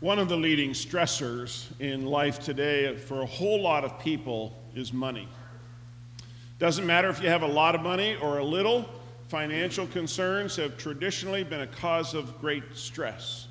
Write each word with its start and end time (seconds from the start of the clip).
One 0.00 0.20
of 0.20 0.28
the 0.28 0.36
leading 0.36 0.70
stressors 0.70 1.66
in 1.80 2.06
life 2.06 2.38
today 2.38 2.96
for 2.96 3.22
a 3.22 3.26
whole 3.26 3.60
lot 3.60 3.82
of 3.82 3.98
people 3.98 4.56
is 4.76 4.92
money. 4.92 5.28
Doesn't 6.60 6.86
matter 6.86 7.08
if 7.08 7.20
you 7.20 7.28
have 7.28 7.42
a 7.42 7.48
lot 7.48 7.74
of 7.74 7.80
money 7.80 8.14
or 8.14 8.38
a 8.38 8.44
little, 8.44 8.88
financial 9.26 9.88
concerns 9.88 10.54
have 10.54 10.78
traditionally 10.78 11.42
been 11.42 11.62
a 11.62 11.66
cause 11.66 12.14
of 12.14 12.40
great 12.40 12.62
stress. 12.74 13.48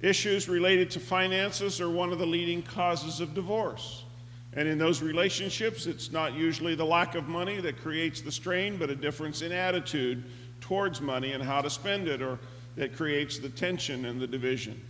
Issues 0.00 0.48
related 0.48 0.88
to 0.92 1.00
finances 1.00 1.80
are 1.80 1.90
one 1.90 2.12
of 2.12 2.20
the 2.20 2.26
leading 2.26 2.62
causes 2.62 3.18
of 3.18 3.34
divorce. 3.34 4.04
And 4.52 4.68
in 4.68 4.78
those 4.78 5.02
relationships, 5.02 5.86
it's 5.86 6.12
not 6.12 6.32
usually 6.32 6.76
the 6.76 6.86
lack 6.86 7.16
of 7.16 7.26
money 7.26 7.60
that 7.60 7.80
creates 7.80 8.20
the 8.20 8.30
strain, 8.30 8.76
but 8.76 8.88
a 8.88 8.94
difference 8.94 9.42
in 9.42 9.50
attitude 9.50 10.22
towards 10.60 11.00
money 11.00 11.32
and 11.32 11.42
how 11.42 11.60
to 11.60 11.68
spend 11.68 12.06
it, 12.06 12.22
or 12.22 12.38
that 12.76 12.94
creates 12.96 13.40
the 13.40 13.48
tension 13.48 14.04
and 14.04 14.20
the 14.20 14.28
division. 14.28 14.80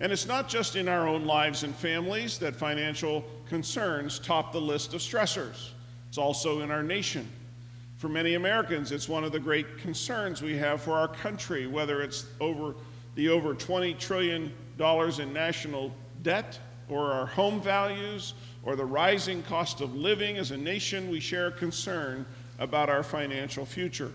And 0.00 0.12
it's 0.12 0.26
not 0.26 0.48
just 0.48 0.76
in 0.76 0.88
our 0.88 1.06
own 1.06 1.24
lives 1.24 1.62
and 1.62 1.74
families 1.74 2.38
that 2.38 2.56
financial 2.56 3.24
concerns 3.48 4.18
top 4.18 4.52
the 4.52 4.60
list 4.60 4.94
of 4.94 5.00
stressors, 5.00 5.70
it's 6.08 6.18
also 6.18 6.60
in 6.60 6.70
our 6.70 6.82
nation. 6.82 7.28
For 7.96 8.08
many 8.08 8.34
Americans, 8.34 8.90
it's 8.90 9.08
one 9.08 9.22
of 9.22 9.30
the 9.30 9.38
great 9.38 9.78
concerns 9.78 10.42
we 10.42 10.56
have 10.56 10.82
for 10.82 10.94
our 10.94 11.06
country, 11.06 11.68
whether 11.68 12.02
it's 12.02 12.26
over 12.40 12.74
the 13.14 13.28
over 13.28 13.54
$20 13.54 13.96
trillion 13.98 14.52
in 14.78 15.32
national 15.32 15.92
debt, 16.22 16.58
or 16.88 17.12
our 17.12 17.26
home 17.26 17.60
values, 17.60 18.34
or 18.64 18.74
the 18.74 18.84
rising 18.84 19.42
cost 19.44 19.80
of 19.80 19.94
living 19.94 20.36
as 20.36 20.50
a 20.50 20.56
nation, 20.56 21.10
we 21.10 21.20
share 21.20 21.46
a 21.48 21.52
concern 21.52 22.26
about 22.58 22.88
our 22.88 23.02
financial 23.02 23.64
future. 23.64 24.12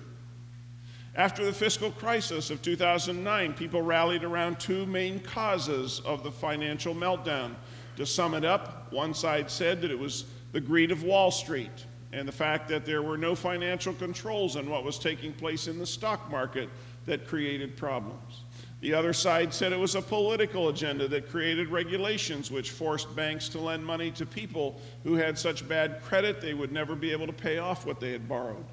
After 1.17 1.44
the 1.44 1.52
fiscal 1.52 1.89
crisis 1.89 2.52
of 2.52 2.62
2009, 2.62 3.55
people 3.55 3.81
rallied 3.81 4.23
around 4.23 4.59
two 4.59 4.85
main 4.85 5.20
causes 5.20 6.00
of 6.05 6.23
the 6.23 6.31
financial 6.31 6.94
meltdown. 6.94 7.55
To 7.95 8.05
sum 8.05 8.36
it 8.36 8.45
up, 8.45 8.94
one 8.94 9.16
side 9.16 9.50
said 9.50 9.81
that 9.81 9.89
it 9.89 9.97
was 9.97 10.25
the 10.52 10.61
greed 10.61 10.91
of 10.91 11.02
Wall 11.02 11.31
Street 11.31 11.88
and 12.14 12.28
the 12.28 12.31
fact 12.31 12.69
that 12.69 12.86
there 12.86 13.02
were 13.02 13.17
no 13.17 13.33
financial 13.33 13.94
controls 13.94 14.56
on 14.56 14.69
what 14.69 14.83
was 14.83 15.00
taking 15.00 15.33
place 15.33 15.67
in 15.67 15.80
the 15.80 15.88
stock 15.88 16.30
market 16.30 16.69
that 17.08 17.28
created 17.28 17.75
problems. 17.75 18.44
The 18.81 18.94
other 18.94 19.11
side 19.11 19.52
said 19.52 19.73
it 19.73 19.80
was 19.80 19.95
a 19.95 20.03
political 20.03 20.69
agenda 20.69 21.08
that 21.08 21.31
created 21.31 21.69
regulations 21.69 22.52
which 22.52 22.69
forced 22.69 23.16
banks 23.16 23.50
to 23.50 23.59
lend 23.59 23.84
money 23.84 24.11
to 24.11 24.25
people 24.28 24.80
who 25.03 25.16
had 25.16 25.39
such 25.39 25.67
bad 25.67 26.00
credit 26.03 26.41
they 26.41 26.53
would 26.53 26.72
never 26.72 26.95
be 26.95 27.11
able 27.11 27.25
to 27.25 27.34
pay 27.34 27.58
off 27.58 27.88
what 27.88 28.00
they 28.00 28.11
had 28.11 28.30
borrowed. 28.30 28.66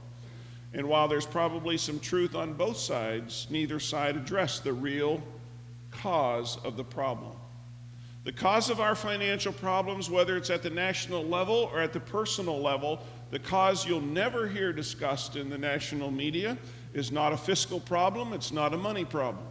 And 0.74 0.88
while 0.88 1.06
there's 1.06 1.26
probably 1.26 1.78
some 1.78 2.00
truth 2.00 2.34
on 2.34 2.52
both 2.52 2.76
sides, 2.76 3.46
neither 3.48 3.78
side 3.78 4.16
addressed 4.16 4.64
the 4.64 4.72
real 4.72 5.22
cause 5.92 6.58
of 6.64 6.76
the 6.76 6.84
problem. 6.84 7.32
The 8.24 8.32
cause 8.32 8.70
of 8.70 8.80
our 8.80 8.96
financial 8.96 9.52
problems, 9.52 10.10
whether 10.10 10.36
it's 10.36 10.50
at 10.50 10.62
the 10.62 10.70
national 10.70 11.22
level 11.24 11.70
or 11.72 11.80
at 11.80 11.92
the 11.92 12.00
personal 12.00 12.60
level, 12.60 13.00
the 13.30 13.38
cause 13.38 13.86
you'll 13.86 14.00
never 14.00 14.48
hear 14.48 14.72
discussed 14.72 15.36
in 15.36 15.48
the 15.48 15.58
national 15.58 16.10
media 16.10 16.58
is 16.92 17.12
not 17.12 17.32
a 17.32 17.36
fiscal 17.36 17.80
problem, 17.80 18.32
it's 18.32 18.50
not 18.50 18.74
a 18.74 18.76
money 18.76 19.04
problem. 19.04 19.46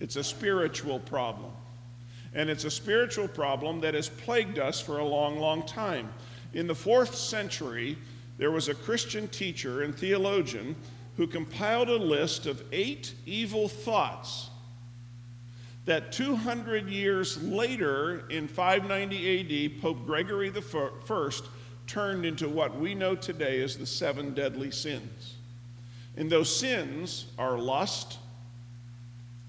It's 0.00 0.16
a 0.16 0.24
spiritual 0.24 0.98
problem. 0.98 1.52
And 2.34 2.50
it's 2.50 2.64
a 2.64 2.70
spiritual 2.70 3.28
problem 3.28 3.80
that 3.80 3.94
has 3.94 4.08
plagued 4.08 4.58
us 4.58 4.80
for 4.80 4.98
a 4.98 5.04
long, 5.04 5.38
long 5.38 5.64
time. 5.64 6.12
In 6.54 6.66
the 6.66 6.74
fourth 6.74 7.14
century, 7.14 7.96
there 8.42 8.50
was 8.50 8.66
a 8.66 8.74
Christian 8.74 9.28
teacher 9.28 9.82
and 9.82 9.94
theologian 9.94 10.74
who 11.16 11.28
compiled 11.28 11.88
a 11.88 11.94
list 11.96 12.46
of 12.46 12.60
eight 12.72 13.14
evil 13.24 13.68
thoughts 13.68 14.50
that 15.84 16.10
200 16.10 16.88
years 16.88 17.40
later, 17.40 18.28
in 18.30 18.48
590 18.48 19.76
AD, 19.76 19.80
Pope 19.80 20.04
Gregory 20.04 20.52
I 20.52 21.32
turned 21.86 22.26
into 22.26 22.48
what 22.48 22.76
we 22.76 22.96
know 22.96 23.14
today 23.14 23.62
as 23.62 23.78
the 23.78 23.86
seven 23.86 24.34
deadly 24.34 24.72
sins. 24.72 25.36
And 26.16 26.28
those 26.28 26.52
sins 26.52 27.26
are 27.38 27.56
lust, 27.56 28.18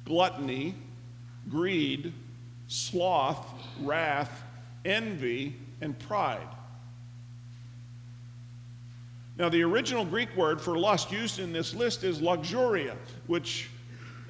gluttony, 0.06 0.76
greed, 1.50 2.14
sloth, 2.68 3.44
wrath, 3.82 4.44
envy, 4.86 5.56
and 5.82 5.98
pride. 5.98 6.48
Now, 9.36 9.50
the 9.50 9.64
original 9.64 10.06
Greek 10.06 10.36
word 10.36 10.62
for 10.62 10.78
lust 10.78 11.12
used 11.12 11.40
in 11.40 11.52
this 11.52 11.74
list 11.74 12.04
is 12.04 12.22
luxuria, 12.22 12.96
which 13.26 13.70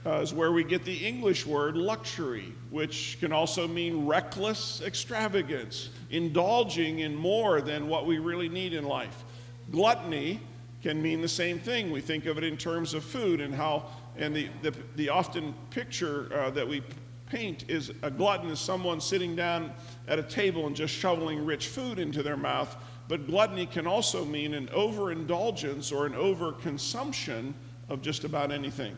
uh, 0.05 0.19
is 0.21 0.33
where 0.33 0.53
we 0.53 0.63
get 0.63 0.85
the 0.85 0.95
English 1.05 1.45
word 1.45 1.75
luxury, 1.75 2.53
which 2.69 3.17
can 3.19 3.33
also 3.33 3.67
mean 3.67 4.05
reckless 4.05 4.81
extravagance, 4.81 5.89
indulging 6.09 6.99
in 6.99 7.13
more 7.13 7.59
than 7.59 7.89
what 7.89 8.05
we 8.05 8.17
really 8.17 8.47
need 8.47 8.73
in 8.73 8.85
life. 8.85 9.25
Gluttony 9.71 10.39
can 10.81 11.01
mean 11.01 11.21
the 11.21 11.27
same 11.27 11.59
thing. 11.59 11.91
We 11.91 12.01
think 12.01 12.25
of 12.25 12.37
it 12.37 12.43
in 12.45 12.55
terms 12.55 12.93
of 12.93 13.03
food 13.03 13.41
and 13.41 13.53
how, 13.53 13.85
and 14.17 14.33
the, 14.33 14.49
the, 14.61 14.73
the 14.95 15.09
often 15.09 15.53
picture 15.69 16.29
uh, 16.33 16.49
that 16.51 16.67
we 16.67 16.81
paint 17.25 17.65
is 17.69 17.91
a 18.03 18.11
glutton 18.11 18.49
is 18.49 18.59
someone 18.59 19.01
sitting 19.01 19.35
down 19.35 19.73
at 20.07 20.19
a 20.19 20.23
table 20.23 20.67
and 20.67 20.75
just 20.75 20.93
shoveling 20.93 21.45
rich 21.45 21.67
food 21.67 21.99
into 21.99 22.23
their 22.23 22.37
mouth 22.37 22.75
but 23.07 23.27
gluttony 23.27 23.65
can 23.65 23.85
also 23.85 24.23
mean 24.23 24.53
an 24.53 24.69
overindulgence 24.69 25.91
or 25.91 26.05
an 26.05 26.13
overconsumption 26.13 27.53
of 27.89 28.01
just 28.01 28.23
about 28.23 28.51
anything. 28.51 28.95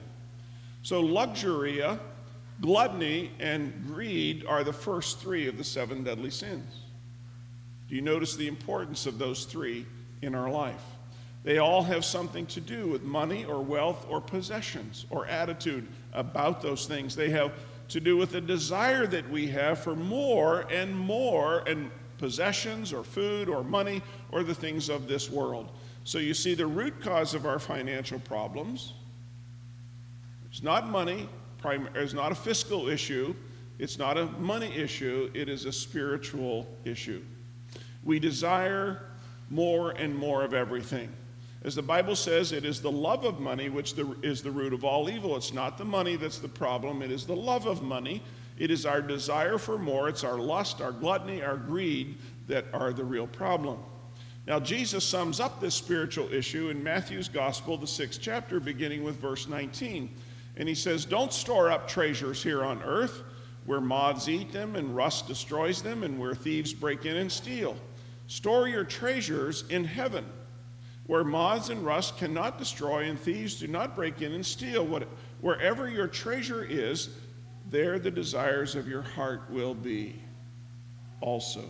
So, 0.83 1.01
luxuria, 1.01 1.99
gluttony, 2.61 3.31
and 3.39 3.85
greed 3.87 4.45
are 4.45 4.63
the 4.63 4.73
first 4.73 5.19
three 5.19 5.47
of 5.47 5.57
the 5.57 5.63
seven 5.63 6.03
deadly 6.03 6.29
sins. 6.29 6.71
Do 7.89 7.95
you 7.95 8.01
notice 8.01 8.35
the 8.35 8.47
importance 8.47 9.05
of 9.05 9.17
those 9.17 9.45
three 9.45 9.85
in 10.21 10.35
our 10.35 10.49
life? 10.49 10.81
They 11.43 11.59
all 11.59 11.83
have 11.83 12.03
something 12.03 12.47
to 12.47 12.61
do 12.61 12.87
with 12.87 13.03
money 13.03 13.45
or 13.45 13.61
wealth 13.61 14.05
or 14.09 14.19
possessions 14.19 15.05
or 15.11 15.27
attitude 15.27 15.87
about 16.13 16.61
those 16.61 16.87
things. 16.87 17.15
They 17.15 17.29
have 17.29 17.53
to 17.89 17.99
do 17.99 18.17
with 18.17 18.31
the 18.31 18.41
desire 18.41 19.05
that 19.05 19.29
we 19.29 19.47
have 19.47 19.77
for 19.77 19.95
more 19.95 20.61
and 20.71 20.97
more 20.97 21.59
and 21.67 21.91
possessions 22.25 22.91
or 22.91 23.03
food 23.03 23.47
or 23.47 23.63
money 23.63 24.01
or 24.31 24.41
the 24.41 24.55
things 24.55 24.89
of 24.89 25.07
this 25.07 25.29
world. 25.29 25.69
So 26.05 26.17
you 26.17 26.33
see, 26.33 26.55
the 26.55 26.65
root 26.65 26.99
cause 26.99 27.35
of 27.35 27.45
our 27.45 27.59
financial 27.59 28.17
problems 28.17 28.93
it's 30.49 30.63
not 30.63 30.87
money, 30.87 31.29
it's 31.93 32.13
not 32.13 32.31
a 32.31 32.35
fiscal 32.35 32.87
issue, 32.87 33.35
it's 33.77 33.99
not 33.99 34.17
a 34.17 34.25
money 34.39 34.73
issue, 34.75 35.29
it 35.35 35.49
is 35.49 35.65
a 35.65 35.71
spiritual 35.71 36.65
issue. 36.83 37.21
We 38.03 38.17
desire 38.17 39.01
more 39.51 39.91
and 39.91 40.15
more 40.15 40.43
of 40.43 40.55
everything. 40.55 41.09
As 41.63 41.75
the 41.75 41.83
Bible 41.83 42.15
says, 42.15 42.53
it 42.53 42.65
is 42.65 42.81
the 42.81 42.91
love 42.91 43.23
of 43.23 43.39
money 43.39 43.69
which 43.69 43.93
is 44.23 44.41
the 44.41 44.51
root 44.51 44.73
of 44.73 44.83
all 44.83 45.11
evil. 45.11 45.35
It's 45.35 45.53
not 45.53 45.77
the 45.77 45.85
money 45.85 46.15
that's 46.15 46.39
the 46.39 46.47
problem, 46.47 47.03
it 47.03 47.11
is 47.11 47.27
the 47.27 47.35
love 47.35 47.67
of 47.67 47.83
money 47.83 48.23
it 48.57 48.71
is 48.71 48.85
our 48.85 49.01
desire 49.01 49.57
for 49.57 49.77
more, 49.77 50.09
it's 50.09 50.23
our 50.23 50.37
lust, 50.37 50.81
our 50.81 50.91
gluttony, 50.91 51.43
our 51.43 51.57
greed 51.57 52.17
that 52.47 52.65
are 52.73 52.93
the 52.93 53.03
real 53.03 53.27
problem. 53.27 53.79
Now, 54.47 54.59
Jesus 54.59 55.03
sums 55.03 55.39
up 55.39 55.59
this 55.59 55.73
spiritual 55.73 56.31
issue 56.31 56.69
in 56.69 56.83
Matthew's 56.83 57.27
Gospel, 57.27 57.77
the 57.77 57.87
sixth 57.87 58.19
chapter, 58.21 58.59
beginning 58.59 59.03
with 59.03 59.15
verse 59.15 59.47
19. 59.47 60.09
And 60.57 60.69
he 60.69 60.75
says, 60.75 61.03
Don't 61.03 61.33
store 61.33 61.71
up 61.71 61.87
treasures 61.87 62.43
here 62.43 62.63
on 62.63 62.81
earth 62.83 63.23
where 63.65 63.81
moths 63.81 64.29
eat 64.29 64.51
them 64.51 64.75
and 64.75 64.95
rust 64.95 65.27
destroys 65.27 65.81
them 65.81 66.03
and 66.03 66.19
where 66.19 66.35
thieves 66.35 66.73
break 66.73 67.05
in 67.05 67.17
and 67.17 67.31
steal. 67.31 67.75
Store 68.27 68.67
your 68.67 68.83
treasures 68.83 69.63
in 69.69 69.83
heaven 69.83 70.25
where 71.07 71.23
moths 71.23 71.69
and 71.69 71.85
rust 71.85 72.17
cannot 72.17 72.57
destroy 72.57 73.03
and 73.03 73.19
thieves 73.19 73.59
do 73.59 73.67
not 73.67 73.95
break 73.95 74.21
in 74.21 74.33
and 74.33 74.45
steal. 74.45 74.85
Wherever 75.41 75.89
your 75.89 76.07
treasure 76.07 76.63
is, 76.63 77.09
there 77.69 77.99
the 77.99 78.11
desires 78.11 78.75
of 78.75 78.87
your 78.87 79.01
heart 79.01 79.41
will 79.49 79.73
be 79.73 80.15
also. 81.21 81.63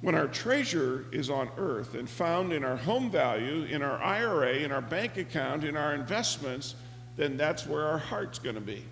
When 0.00 0.14
our 0.14 0.28
treasure 0.28 1.04
is 1.12 1.28
on 1.28 1.50
earth 1.58 1.94
and 1.94 2.08
found 2.08 2.52
in 2.52 2.64
our 2.64 2.76
home 2.76 3.10
value, 3.10 3.64
in 3.64 3.82
our 3.82 4.02
IRA, 4.02 4.54
in 4.54 4.72
our 4.72 4.80
bank 4.80 5.18
account, 5.18 5.64
in 5.64 5.76
our 5.76 5.94
investments, 5.94 6.74
then 7.16 7.36
that's 7.36 7.66
where 7.66 7.86
our 7.86 7.98
heart's 7.98 8.38
going 8.38 8.54
to 8.54 8.62
be. 8.62 8.82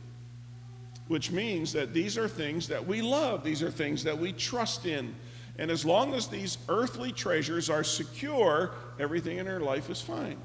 Which 1.06 1.30
means 1.30 1.72
that 1.72 1.94
these 1.94 2.18
are 2.18 2.28
things 2.28 2.68
that 2.68 2.86
we 2.86 3.00
love, 3.00 3.42
these 3.42 3.62
are 3.62 3.70
things 3.70 4.04
that 4.04 4.18
we 4.18 4.32
trust 4.32 4.84
in. 4.84 5.14
And 5.56 5.70
as 5.70 5.84
long 5.84 6.14
as 6.14 6.28
these 6.28 6.58
earthly 6.68 7.10
treasures 7.10 7.70
are 7.70 7.82
secure, 7.82 8.72
everything 8.98 9.38
in 9.38 9.48
our 9.48 9.60
life 9.60 9.88
is 9.88 10.02
fine. 10.02 10.38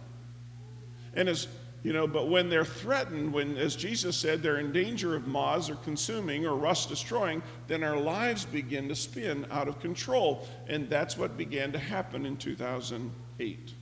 And 1.14 1.28
as 1.28 1.48
you 1.84 1.92
know, 1.92 2.08
but 2.08 2.30
when 2.30 2.50
they're 2.50 2.64
threatened, 2.64 3.34
when, 3.34 3.58
as 3.58 3.76
Jesus 3.76 4.16
said, 4.16 4.42
they're 4.42 4.60
in 4.60 4.72
danger 4.72 5.16
of 5.16 5.28
moths 5.28 5.70
or 5.70 5.76
consuming 5.76 6.46
or 6.46 6.56
rust 6.56 6.88
destroying, 6.88 7.44
then 7.68 7.84
our 7.84 7.98
lives 7.98 8.46
begin 8.46 8.88
to 8.88 8.96
spin 8.96 9.46
out 9.52 9.68
of 9.68 9.82
control. 9.82 10.48
And 10.68 10.90
that's 10.90 11.18
what 11.18 11.36
began 11.36 11.74
to 11.74 11.80
happen 11.80 12.26
in 12.26 12.38
2008. 12.38 13.74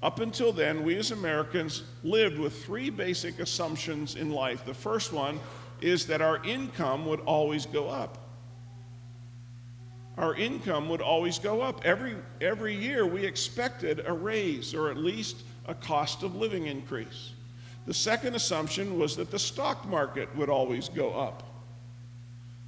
Up 0.00 0.20
until 0.20 0.52
then, 0.52 0.84
we 0.84 0.96
as 0.96 1.10
Americans 1.10 1.82
lived 2.04 2.38
with 2.38 2.64
three 2.64 2.90
basic 2.90 3.40
assumptions 3.40 4.14
in 4.14 4.30
life. 4.30 4.64
The 4.64 4.74
first 4.74 5.12
one 5.12 5.40
is 5.80 6.06
that 6.06 6.22
our 6.22 6.44
income 6.44 7.06
would 7.06 7.20
always 7.20 7.66
go 7.66 7.88
up. 7.88 8.18
Our 10.16 10.34
income 10.36 10.88
would 10.88 11.02
always 11.02 11.38
go 11.38 11.60
up. 11.60 11.84
Every, 11.84 12.14
every 12.40 12.76
year 12.76 13.06
we 13.06 13.24
expected 13.24 14.02
a 14.06 14.12
raise 14.12 14.72
or 14.72 14.90
at 14.90 14.96
least 14.96 15.42
a 15.66 15.74
cost 15.74 16.22
of 16.22 16.34
living 16.34 16.66
increase. 16.66 17.32
The 17.86 17.94
second 17.94 18.34
assumption 18.34 18.98
was 18.98 19.16
that 19.16 19.30
the 19.30 19.38
stock 19.38 19.86
market 19.88 20.34
would 20.36 20.48
always 20.48 20.88
go 20.88 21.12
up. 21.14 21.42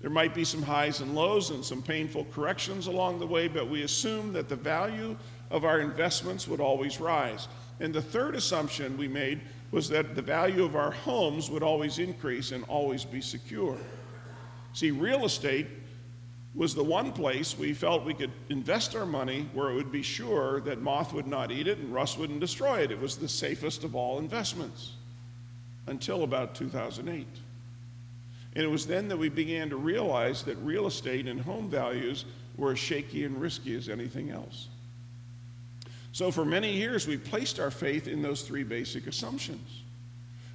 There 0.00 0.10
might 0.10 0.34
be 0.34 0.44
some 0.44 0.62
highs 0.62 1.00
and 1.00 1.14
lows 1.14 1.50
and 1.50 1.64
some 1.64 1.82
painful 1.82 2.26
corrections 2.32 2.86
along 2.86 3.18
the 3.18 3.26
way, 3.26 3.48
but 3.48 3.68
we 3.68 3.82
assumed 3.82 4.34
that 4.34 4.48
the 4.48 4.56
value 4.56 5.16
of 5.50 5.64
our 5.64 5.80
investments 5.80 6.46
would 6.46 6.60
always 6.60 7.00
rise. 7.00 7.48
And 7.80 7.92
the 7.92 8.02
third 8.02 8.36
assumption 8.36 8.96
we 8.96 9.08
made 9.08 9.40
was 9.72 9.88
that 9.88 10.14
the 10.14 10.22
value 10.22 10.64
of 10.64 10.76
our 10.76 10.92
homes 10.92 11.50
would 11.50 11.62
always 11.62 11.98
increase 11.98 12.52
and 12.52 12.64
always 12.68 13.04
be 13.04 13.20
secure. 13.20 13.76
See, 14.72 14.92
real 14.92 15.24
estate 15.24 15.66
was 16.54 16.74
the 16.74 16.82
one 16.82 17.12
place 17.12 17.56
we 17.58 17.72
felt 17.72 18.04
we 18.04 18.14
could 18.14 18.32
invest 18.48 18.96
our 18.96 19.06
money 19.06 19.48
where 19.52 19.70
it 19.70 19.74
would 19.74 19.92
be 19.92 20.02
sure 20.02 20.60
that 20.62 20.80
moth 20.80 21.12
would 21.12 21.26
not 21.26 21.50
eat 21.50 21.68
it 21.68 21.78
and 21.78 21.92
rust 21.92 22.18
wouldn't 22.18 22.40
destroy 22.40 22.80
it. 22.80 22.90
It 22.90 23.00
was 23.00 23.16
the 23.16 23.28
safest 23.28 23.84
of 23.84 23.94
all 23.94 24.18
investments 24.18 24.92
until 25.86 26.24
about 26.24 26.54
2008. 26.54 27.26
And 28.54 28.64
it 28.64 28.68
was 28.68 28.86
then 28.86 29.08
that 29.08 29.16
we 29.16 29.28
began 29.28 29.70
to 29.70 29.76
realize 29.76 30.42
that 30.44 30.56
real 30.56 30.86
estate 30.86 31.26
and 31.26 31.40
home 31.40 31.68
values 31.68 32.24
were 32.56 32.72
as 32.72 32.78
shaky 32.78 33.24
and 33.24 33.40
risky 33.40 33.76
as 33.76 33.88
anything 33.88 34.30
else. 34.30 34.68
So, 36.12 36.30
for 36.32 36.44
many 36.44 36.72
years, 36.72 37.06
we 37.06 37.16
placed 37.16 37.60
our 37.60 37.70
faith 37.70 38.08
in 38.08 38.22
those 38.22 38.42
three 38.42 38.64
basic 38.64 39.06
assumptions. 39.06 39.82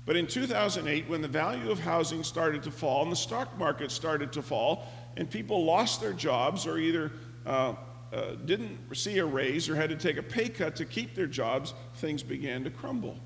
But 0.05 0.17
in 0.17 0.27
2008, 0.27 1.07
when 1.07 1.21
the 1.21 1.27
value 1.29 1.71
of 1.71 1.79
housing 1.79 2.23
started 2.23 2.63
to 2.63 2.71
fall 2.71 3.03
and 3.03 3.11
the 3.11 3.15
stock 3.15 3.57
market 3.57 3.89
started 3.89 4.33
to 4.33 4.41
fall, 4.41 4.85
and 5.17 5.29
people 5.29 5.63
lost 5.63 6.01
their 6.01 6.13
jobs 6.13 6.65
or 6.65 6.77
either 6.77 7.11
uh, 7.45 7.73
uh, 8.13 8.35
didn't 8.45 8.77
see 8.93 9.17
a 9.17 9.25
raise 9.25 9.67
or 9.69 9.75
had 9.75 9.89
to 9.89 9.95
take 9.95 10.17
a 10.17 10.23
pay 10.23 10.47
cut 10.47 10.75
to 10.75 10.85
keep 10.85 11.15
their 11.15 11.27
jobs, 11.27 11.73
things 11.95 12.21
began 12.21 12.63
to 12.63 12.69
crumble. 12.69 13.17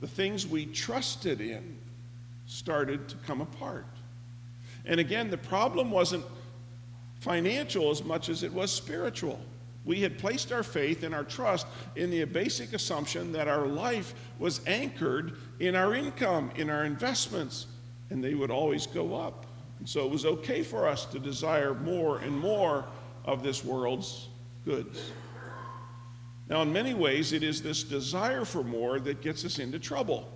The 0.00 0.06
things 0.06 0.46
we 0.46 0.66
trusted 0.66 1.40
in 1.40 1.78
started 2.46 3.08
to 3.08 3.16
come 3.26 3.40
apart. 3.40 3.86
And 4.84 5.00
again, 5.00 5.30
the 5.30 5.38
problem 5.38 5.90
wasn't 5.90 6.24
financial 7.20 7.90
as 7.90 8.04
much 8.04 8.28
as 8.28 8.42
it 8.42 8.52
was 8.52 8.70
spiritual. 8.70 9.40
We 9.84 10.00
had 10.00 10.18
placed 10.18 10.52
our 10.52 10.62
faith 10.62 11.02
and 11.02 11.14
our 11.14 11.24
trust 11.24 11.66
in 11.94 12.10
the 12.10 12.24
basic 12.24 12.72
assumption 12.72 13.32
that 13.32 13.46
our 13.46 13.66
life 13.66 14.14
was 14.38 14.60
anchored 14.66 15.36
in 15.60 15.76
our 15.76 15.94
income, 15.94 16.50
in 16.56 16.70
our 16.70 16.84
investments, 16.84 17.66
and 18.10 18.22
they 18.22 18.34
would 18.34 18.50
always 18.50 18.86
go 18.86 19.14
up. 19.14 19.46
And 19.78 19.88
so 19.88 20.04
it 20.04 20.10
was 20.10 20.24
okay 20.24 20.62
for 20.62 20.86
us 20.86 21.04
to 21.06 21.18
desire 21.18 21.74
more 21.74 22.18
and 22.18 22.38
more 22.38 22.84
of 23.24 23.42
this 23.42 23.64
world's 23.64 24.28
goods. 24.64 25.12
Now, 26.48 26.62
in 26.62 26.72
many 26.72 26.94
ways, 26.94 27.32
it 27.32 27.42
is 27.42 27.60
this 27.60 27.82
desire 27.82 28.44
for 28.44 28.62
more 28.62 29.00
that 29.00 29.20
gets 29.20 29.44
us 29.44 29.58
into 29.58 29.78
trouble. 29.78 30.30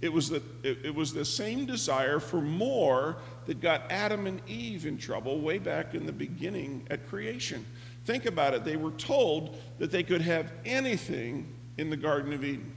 It 0.00 0.12
was, 0.12 0.28
the, 0.28 0.42
it, 0.62 0.78
it, 0.84 0.94
was 0.94 1.12
the 1.12 1.24
same 1.24 1.66
desire 1.66 2.20
for 2.20 2.40
more 2.40 3.16
that 3.46 3.60
got 3.60 3.90
Adam 3.90 4.26
and 4.26 4.40
Eve 4.48 4.86
in 4.86 4.96
trouble 4.96 5.40
way 5.40 5.58
back 5.58 5.94
in 5.94 6.06
the 6.06 6.12
beginning 6.12 6.86
at 6.90 7.08
creation. 7.08 7.66
Think 8.04 8.26
about 8.26 8.54
it. 8.54 8.64
They 8.64 8.76
were 8.76 8.92
told 8.92 9.60
that 9.78 9.90
they 9.90 10.04
could 10.04 10.22
have 10.22 10.52
anything 10.64 11.52
in 11.78 11.90
the 11.90 11.96
Garden 11.96 12.32
of 12.32 12.44
Eden. 12.44 12.74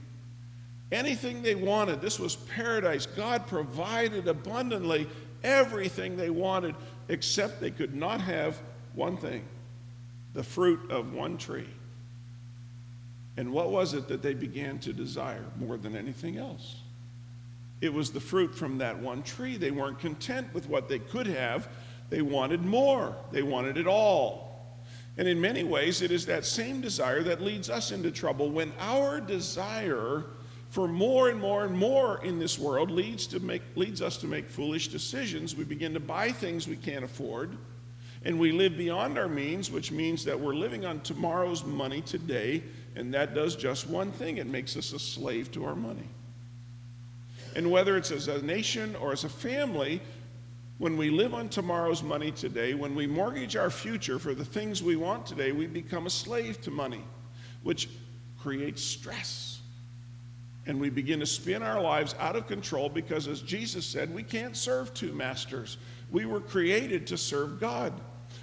Anything 0.90 1.42
they 1.42 1.54
wanted. 1.54 2.00
This 2.00 2.18
was 2.18 2.36
paradise. 2.36 3.06
God 3.06 3.46
provided 3.46 4.26
abundantly 4.26 5.06
everything 5.44 6.16
they 6.16 6.30
wanted, 6.30 6.74
except 7.08 7.60
they 7.60 7.70
could 7.70 7.94
not 7.94 8.20
have 8.20 8.58
one 8.94 9.16
thing 9.16 9.44
the 10.34 10.42
fruit 10.42 10.90
of 10.90 11.12
one 11.12 11.36
tree. 11.36 11.68
And 13.36 13.52
what 13.52 13.70
was 13.70 13.94
it 13.94 14.08
that 14.08 14.22
they 14.22 14.34
began 14.34 14.78
to 14.80 14.92
desire 14.92 15.44
more 15.58 15.76
than 15.76 15.96
anything 15.96 16.38
else? 16.38 16.76
It 17.80 17.92
was 17.92 18.10
the 18.10 18.20
fruit 18.20 18.54
from 18.54 18.78
that 18.78 18.98
one 18.98 19.22
tree. 19.22 19.56
They 19.56 19.70
weren't 19.70 19.98
content 19.98 20.52
with 20.54 20.68
what 20.68 20.88
they 20.88 21.00
could 21.00 21.26
have, 21.26 21.68
they 22.10 22.22
wanted 22.22 22.62
more, 22.62 23.16
they 23.30 23.42
wanted 23.42 23.76
it 23.76 23.86
all. 23.86 24.52
And 25.18 25.28
in 25.28 25.40
many 25.40 25.64
ways, 25.64 26.00
it 26.00 26.10
is 26.10 26.24
that 26.26 26.44
same 26.46 26.80
desire 26.80 27.22
that 27.24 27.42
leads 27.42 27.68
us 27.68 27.92
into 27.92 28.10
trouble 28.10 28.50
when 28.50 28.72
our 28.78 29.20
desire 29.20 30.24
for 30.72 30.88
more 30.88 31.28
and 31.28 31.38
more 31.38 31.66
and 31.66 31.76
more 31.76 32.24
in 32.24 32.38
this 32.38 32.58
world 32.58 32.90
leads, 32.90 33.26
to 33.26 33.38
make, 33.40 33.60
leads 33.74 34.00
us 34.00 34.16
to 34.16 34.26
make 34.26 34.48
foolish 34.48 34.88
decisions. 34.88 35.54
We 35.54 35.64
begin 35.64 35.92
to 35.92 36.00
buy 36.00 36.32
things 36.32 36.66
we 36.66 36.76
can't 36.76 37.04
afford, 37.04 37.58
and 38.24 38.40
we 38.40 38.52
live 38.52 38.78
beyond 38.78 39.18
our 39.18 39.28
means, 39.28 39.70
which 39.70 39.92
means 39.92 40.24
that 40.24 40.40
we're 40.40 40.54
living 40.54 40.86
on 40.86 41.00
tomorrow's 41.00 41.62
money 41.62 42.00
today, 42.00 42.62
and 42.96 43.12
that 43.12 43.34
does 43.34 43.54
just 43.54 43.86
one 43.86 44.12
thing 44.12 44.38
it 44.38 44.46
makes 44.46 44.74
us 44.74 44.94
a 44.94 44.98
slave 44.98 45.52
to 45.52 45.66
our 45.66 45.74
money. 45.74 46.08
And 47.54 47.70
whether 47.70 47.98
it's 47.98 48.10
as 48.10 48.28
a 48.28 48.40
nation 48.40 48.96
or 48.96 49.12
as 49.12 49.24
a 49.24 49.28
family, 49.28 50.00
when 50.78 50.96
we 50.96 51.10
live 51.10 51.34
on 51.34 51.50
tomorrow's 51.50 52.02
money 52.02 52.30
today, 52.30 52.72
when 52.72 52.94
we 52.94 53.06
mortgage 53.06 53.56
our 53.56 53.68
future 53.68 54.18
for 54.18 54.34
the 54.34 54.46
things 54.46 54.82
we 54.82 54.96
want 54.96 55.26
today, 55.26 55.52
we 55.52 55.66
become 55.66 56.06
a 56.06 56.10
slave 56.10 56.62
to 56.62 56.70
money, 56.70 57.04
which 57.62 57.90
creates 58.40 58.82
stress. 58.82 59.51
And 60.66 60.80
we 60.80 60.90
begin 60.90 61.20
to 61.20 61.26
spin 61.26 61.62
our 61.62 61.80
lives 61.80 62.14
out 62.20 62.36
of 62.36 62.46
control 62.46 62.88
because, 62.88 63.26
as 63.26 63.40
Jesus 63.40 63.84
said, 63.84 64.14
we 64.14 64.22
can't 64.22 64.56
serve 64.56 64.94
two 64.94 65.12
masters. 65.12 65.76
We 66.10 66.24
were 66.24 66.40
created 66.40 67.06
to 67.08 67.18
serve 67.18 67.58
God. 67.58 67.92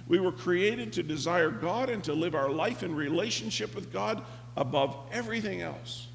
We 0.06 0.20
were 0.20 0.32
created 0.32 0.92
to 0.94 1.02
desire 1.02 1.50
God 1.50 1.88
and 1.88 2.04
to 2.04 2.12
live 2.12 2.34
our 2.34 2.50
life 2.50 2.82
in 2.82 2.94
relationship 2.94 3.74
with 3.74 3.92
God 3.92 4.22
above 4.56 4.96
everything 5.12 5.62
else. 5.62 6.08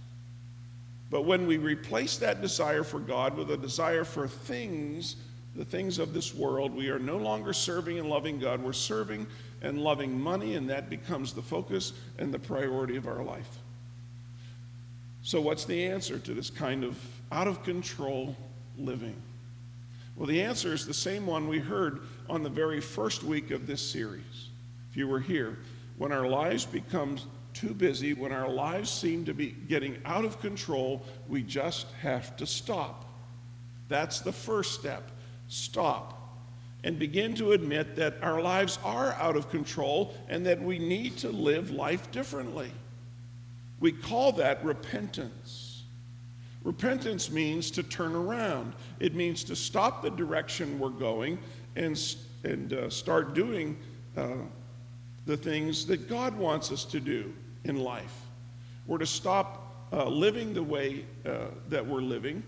But 1.09 1.23
when 1.23 1.47
we 1.47 1.57
replace 1.57 2.17
that 2.17 2.41
desire 2.41 2.83
for 2.83 2.99
God 2.99 3.37
with 3.37 3.51
a 3.51 3.57
desire 3.57 4.03
for 4.03 4.27
things, 4.27 5.15
the 5.55 5.65
things 5.65 5.97
of 5.97 6.13
this 6.13 6.35
world, 6.35 6.75
we 6.75 6.89
are 6.89 6.99
no 6.99 7.17
longer 7.17 7.53
serving 7.53 7.97
and 7.99 8.09
loving 8.09 8.37
God. 8.39 8.61
We're 8.61 8.73
serving 8.73 9.25
and 9.61 9.79
loving 9.79 10.19
money, 10.19 10.55
and 10.55 10.69
that 10.69 10.89
becomes 10.89 11.33
the 11.33 11.41
focus 11.41 11.93
and 12.17 12.33
the 12.33 12.39
priority 12.39 12.97
of 12.97 13.07
our 13.07 13.23
life. 13.23 13.59
So, 15.25 15.41
what's 15.41 15.65
the 15.65 15.87
answer 15.87 16.19
to 16.19 16.35
this 16.35 16.51
kind 16.51 16.83
of 16.83 16.99
out 17.31 17.47
of 17.47 17.63
control 17.63 18.35
living? 18.77 19.19
Well, 20.15 20.27
the 20.27 20.39
answer 20.43 20.71
is 20.71 20.85
the 20.85 20.93
same 20.93 21.25
one 21.25 21.47
we 21.47 21.57
heard 21.57 22.01
on 22.29 22.43
the 22.43 22.49
very 22.49 22.79
first 22.79 23.23
week 23.23 23.49
of 23.49 23.65
this 23.65 23.81
series. 23.81 24.49
If 24.91 24.95
you 24.95 25.07
were 25.07 25.19
here, 25.19 25.57
when 25.97 26.11
our 26.11 26.27
lives 26.27 26.63
become 26.63 27.17
too 27.55 27.73
busy, 27.73 28.13
when 28.13 28.31
our 28.31 28.47
lives 28.47 28.91
seem 28.91 29.25
to 29.25 29.33
be 29.33 29.55
getting 29.67 29.97
out 30.05 30.25
of 30.25 30.39
control, 30.41 31.01
we 31.27 31.41
just 31.41 31.87
have 32.03 32.37
to 32.37 32.45
stop. 32.45 33.05
That's 33.87 34.19
the 34.19 34.31
first 34.31 34.79
step. 34.79 35.09
Stop 35.47 36.21
and 36.83 36.99
begin 36.99 37.33
to 37.37 37.53
admit 37.53 37.95
that 37.95 38.13
our 38.21 38.43
lives 38.43 38.77
are 38.83 39.13
out 39.13 39.35
of 39.35 39.49
control 39.49 40.13
and 40.29 40.45
that 40.45 40.61
we 40.61 40.77
need 40.77 41.17
to 41.17 41.29
live 41.29 41.71
life 41.71 42.11
differently. 42.11 42.71
We 43.79 43.91
call 43.91 44.31
that 44.33 44.63
repentance. 44.63 45.83
Repentance 46.63 47.29
means 47.29 47.69
to 47.71 47.83
turn 47.83 48.15
around, 48.15 48.73
it 48.99 49.13
means 49.13 49.43
to 49.45 49.55
stop 49.55 50.01
the 50.01 50.09
direction 50.09 50.79
we're 50.79 50.89
going 50.89 51.37
and, 51.75 52.15
and 52.43 52.73
uh, 52.73 52.89
start 52.89 53.35
doing 53.35 53.77
uh, 54.17 54.37
the 55.25 55.37
things 55.37 55.85
that 55.87 56.09
God 56.09 56.35
wants 56.35 56.71
us 56.71 56.85
to 56.85 56.99
do 56.99 57.33
in 57.65 57.77
life. 57.77 58.15
We're 58.87 58.97
to 58.99 59.05
stop 59.05 59.87
uh, 59.93 60.05
living 60.05 60.53
the 60.53 60.63
way 60.63 61.05
uh, 61.25 61.47
that 61.69 61.85
we're 61.85 62.01
living, 62.01 62.41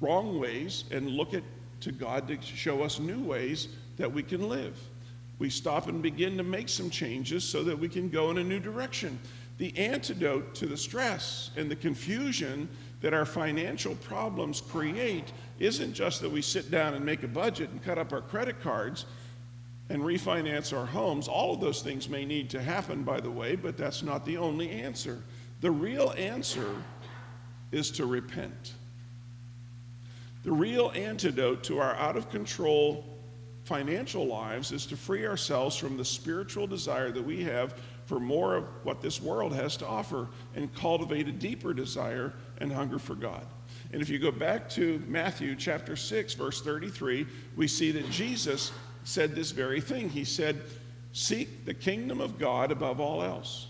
wrong 0.00 0.38
ways, 0.38 0.84
and 0.90 1.08
look 1.08 1.34
at 1.34 1.42
to 1.80 1.92
God 1.92 2.28
to 2.28 2.40
show 2.42 2.82
us 2.82 2.98
new 2.98 3.20
ways 3.20 3.68
that 3.96 4.10
we 4.12 4.22
can 4.22 4.48
live. 4.48 4.78
We 5.38 5.48
stop 5.48 5.88
and 5.88 6.02
begin 6.02 6.36
to 6.36 6.42
make 6.42 6.68
some 6.68 6.90
changes 6.90 7.44
so 7.44 7.64
that 7.64 7.78
we 7.78 7.88
can 7.88 8.10
go 8.10 8.30
in 8.30 8.38
a 8.38 8.44
new 8.44 8.60
direction. 8.60 9.18
The 9.60 9.76
antidote 9.76 10.54
to 10.54 10.66
the 10.66 10.76
stress 10.76 11.50
and 11.54 11.70
the 11.70 11.76
confusion 11.76 12.66
that 13.02 13.12
our 13.12 13.26
financial 13.26 13.94
problems 13.96 14.62
create 14.62 15.34
isn't 15.58 15.92
just 15.92 16.22
that 16.22 16.30
we 16.30 16.40
sit 16.40 16.70
down 16.70 16.94
and 16.94 17.04
make 17.04 17.24
a 17.24 17.28
budget 17.28 17.68
and 17.68 17.84
cut 17.84 17.98
up 17.98 18.14
our 18.14 18.22
credit 18.22 18.62
cards 18.62 19.04
and 19.90 20.00
refinance 20.00 20.74
our 20.74 20.86
homes. 20.86 21.28
All 21.28 21.52
of 21.52 21.60
those 21.60 21.82
things 21.82 22.08
may 22.08 22.24
need 22.24 22.48
to 22.50 22.62
happen, 22.62 23.02
by 23.02 23.20
the 23.20 23.30
way, 23.30 23.54
but 23.54 23.76
that's 23.76 24.02
not 24.02 24.24
the 24.24 24.38
only 24.38 24.70
answer. 24.70 25.18
The 25.60 25.70
real 25.70 26.14
answer 26.16 26.74
is 27.70 27.90
to 27.90 28.06
repent. 28.06 28.72
The 30.42 30.52
real 30.52 30.90
antidote 30.94 31.62
to 31.64 31.80
our 31.80 31.94
out 31.96 32.16
of 32.16 32.30
control 32.30 33.04
financial 33.64 34.26
lives 34.26 34.72
is 34.72 34.86
to 34.86 34.96
free 34.96 35.26
ourselves 35.26 35.76
from 35.76 35.98
the 35.98 36.04
spiritual 36.04 36.66
desire 36.66 37.12
that 37.12 37.22
we 37.22 37.42
have 37.44 37.74
for 38.10 38.18
more 38.18 38.56
of 38.56 38.64
what 38.82 39.00
this 39.00 39.22
world 39.22 39.54
has 39.54 39.76
to 39.76 39.86
offer 39.86 40.26
and 40.56 40.74
cultivate 40.74 41.28
a 41.28 41.32
deeper 41.32 41.72
desire 41.72 42.32
and 42.58 42.72
hunger 42.72 42.98
for 42.98 43.14
God. 43.14 43.46
And 43.92 44.02
if 44.02 44.08
you 44.08 44.18
go 44.18 44.32
back 44.32 44.68
to 44.70 45.00
Matthew 45.06 45.54
chapter 45.54 45.94
6, 45.94 46.34
verse 46.34 46.60
33, 46.60 47.24
we 47.54 47.68
see 47.68 47.92
that 47.92 48.10
Jesus 48.10 48.72
said 49.04 49.36
this 49.36 49.52
very 49.52 49.80
thing. 49.80 50.08
He 50.08 50.24
said, 50.24 50.60
Seek 51.12 51.64
the 51.64 51.72
kingdom 51.72 52.20
of 52.20 52.36
God 52.36 52.72
above 52.72 52.98
all 52.98 53.22
else 53.22 53.68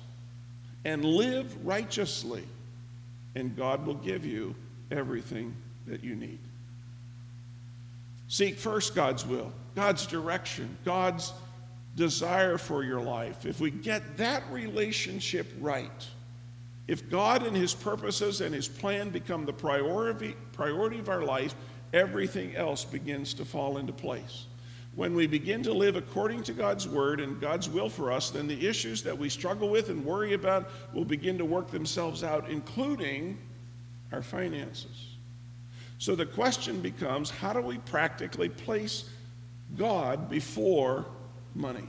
and 0.86 1.04
live 1.04 1.54
righteously, 1.66 2.44
and 3.34 3.54
God 3.54 3.84
will 3.84 3.92
give 3.92 4.24
you 4.24 4.54
everything 4.90 5.54
that 5.86 6.02
you 6.02 6.14
need. 6.16 6.38
Seek 8.28 8.56
first 8.56 8.94
God's 8.94 9.26
will, 9.26 9.52
God's 9.74 10.06
direction, 10.06 10.78
God's 10.82 11.30
desire 11.96 12.58
for 12.58 12.84
your 12.84 13.00
life. 13.00 13.46
If 13.46 13.60
we 13.60 13.70
get 13.70 14.16
that 14.16 14.42
relationship 14.50 15.46
right, 15.60 16.08
if 16.88 17.08
God 17.10 17.46
and 17.46 17.56
His 17.56 17.74
purposes 17.74 18.40
and 18.40 18.54
His 18.54 18.68
plan 18.68 19.10
become 19.10 19.44
the 19.44 19.52
priority, 19.52 20.34
priority 20.52 20.98
of 20.98 21.08
our 21.08 21.22
life, 21.22 21.54
everything 21.92 22.56
else 22.56 22.84
begins 22.84 23.34
to 23.34 23.44
fall 23.44 23.78
into 23.78 23.92
place. 23.92 24.46
When 24.96 25.14
we 25.14 25.26
begin 25.26 25.62
to 25.62 25.72
live 25.72 25.94
according 25.94 26.42
to 26.44 26.52
God's 26.52 26.88
word 26.88 27.20
and 27.20 27.40
God's 27.40 27.68
will 27.68 27.88
for 27.88 28.10
us, 28.10 28.30
then 28.30 28.48
the 28.48 28.66
issues 28.66 29.02
that 29.04 29.16
we 29.16 29.28
struggle 29.28 29.68
with 29.68 29.88
and 29.88 30.04
worry 30.04 30.34
about 30.34 30.68
will 30.92 31.04
begin 31.04 31.38
to 31.38 31.44
work 31.44 31.70
themselves 31.70 32.24
out, 32.24 32.50
including 32.50 33.38
our 34.10 34.22
finances. 34.22 35.06
So 35.98 36.16
the 36.16 36.26
question 36.26 36.80
becomes 36.80 37.30
how 37.30 37.52
do 37.52 37.60
we 37.60 37.78
practically 37.78 38.48
place 38.48 39.08
God 39.76 40.28
before 40.28 41.06
money? 41.54 41.88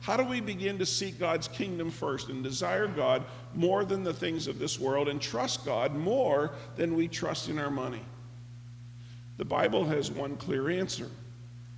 How 0.00 0.16
do 0.16 0.24
we 0.24 0.40
begin 0.40 0.78
to 0.78 0.86
seek 0.86 1.18
God's 1.18 1.48
kingdom 1.48 1.90
first 1.90 2.28
and 2.28 2.42
desire 2.42 2.86
God 2.86 3.24
more 3.54 3.84
than 3.84 4.04
the 4.04 4.14
things 4.14 4.46
of 4.46 4.58
this 4.58 4.78
world 4.78 5.08
and 5.08 5.20
trust 5.20 5.64
God 5.64 5.94
more 5.94 6.52
than 6.76 6.94
we 6.94 7.08
trust 7.08 7.48
in 7.48 7.58
our 7.58 7.70
money? 7.70 8.00
The 9.36 9.44
Bible 9.44 9.84
has 9.84 10.10
one 10.10 10.36
clear 10.36 10.70
answer. 10.70 11.10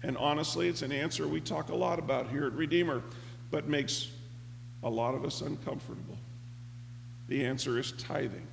And 0.03 0.17
honestly, 0.17 0.69
it's 0.69 0.83
an 0.83 0.93
answer 0.93 1.27
we 1.27 1.41
talk 1.41 1.71
a 1.71 1.75
lot 1.75 1.99
about 1.99 2.29
here 2.29 2.47
at 2.47 2.53
Redeemer, 2.53 3.03
but 3.51 3.69
makes 3.69 4.09
a 4.83 4.89
lot 4.89 5.15
of 5.15 5.25
us 5.25 5.41
uncomfortable. 5.41 6.17
The 7.29 7.45
answer 7.45 7.79
is 7.79 7.93
tithing. 7.93 8.47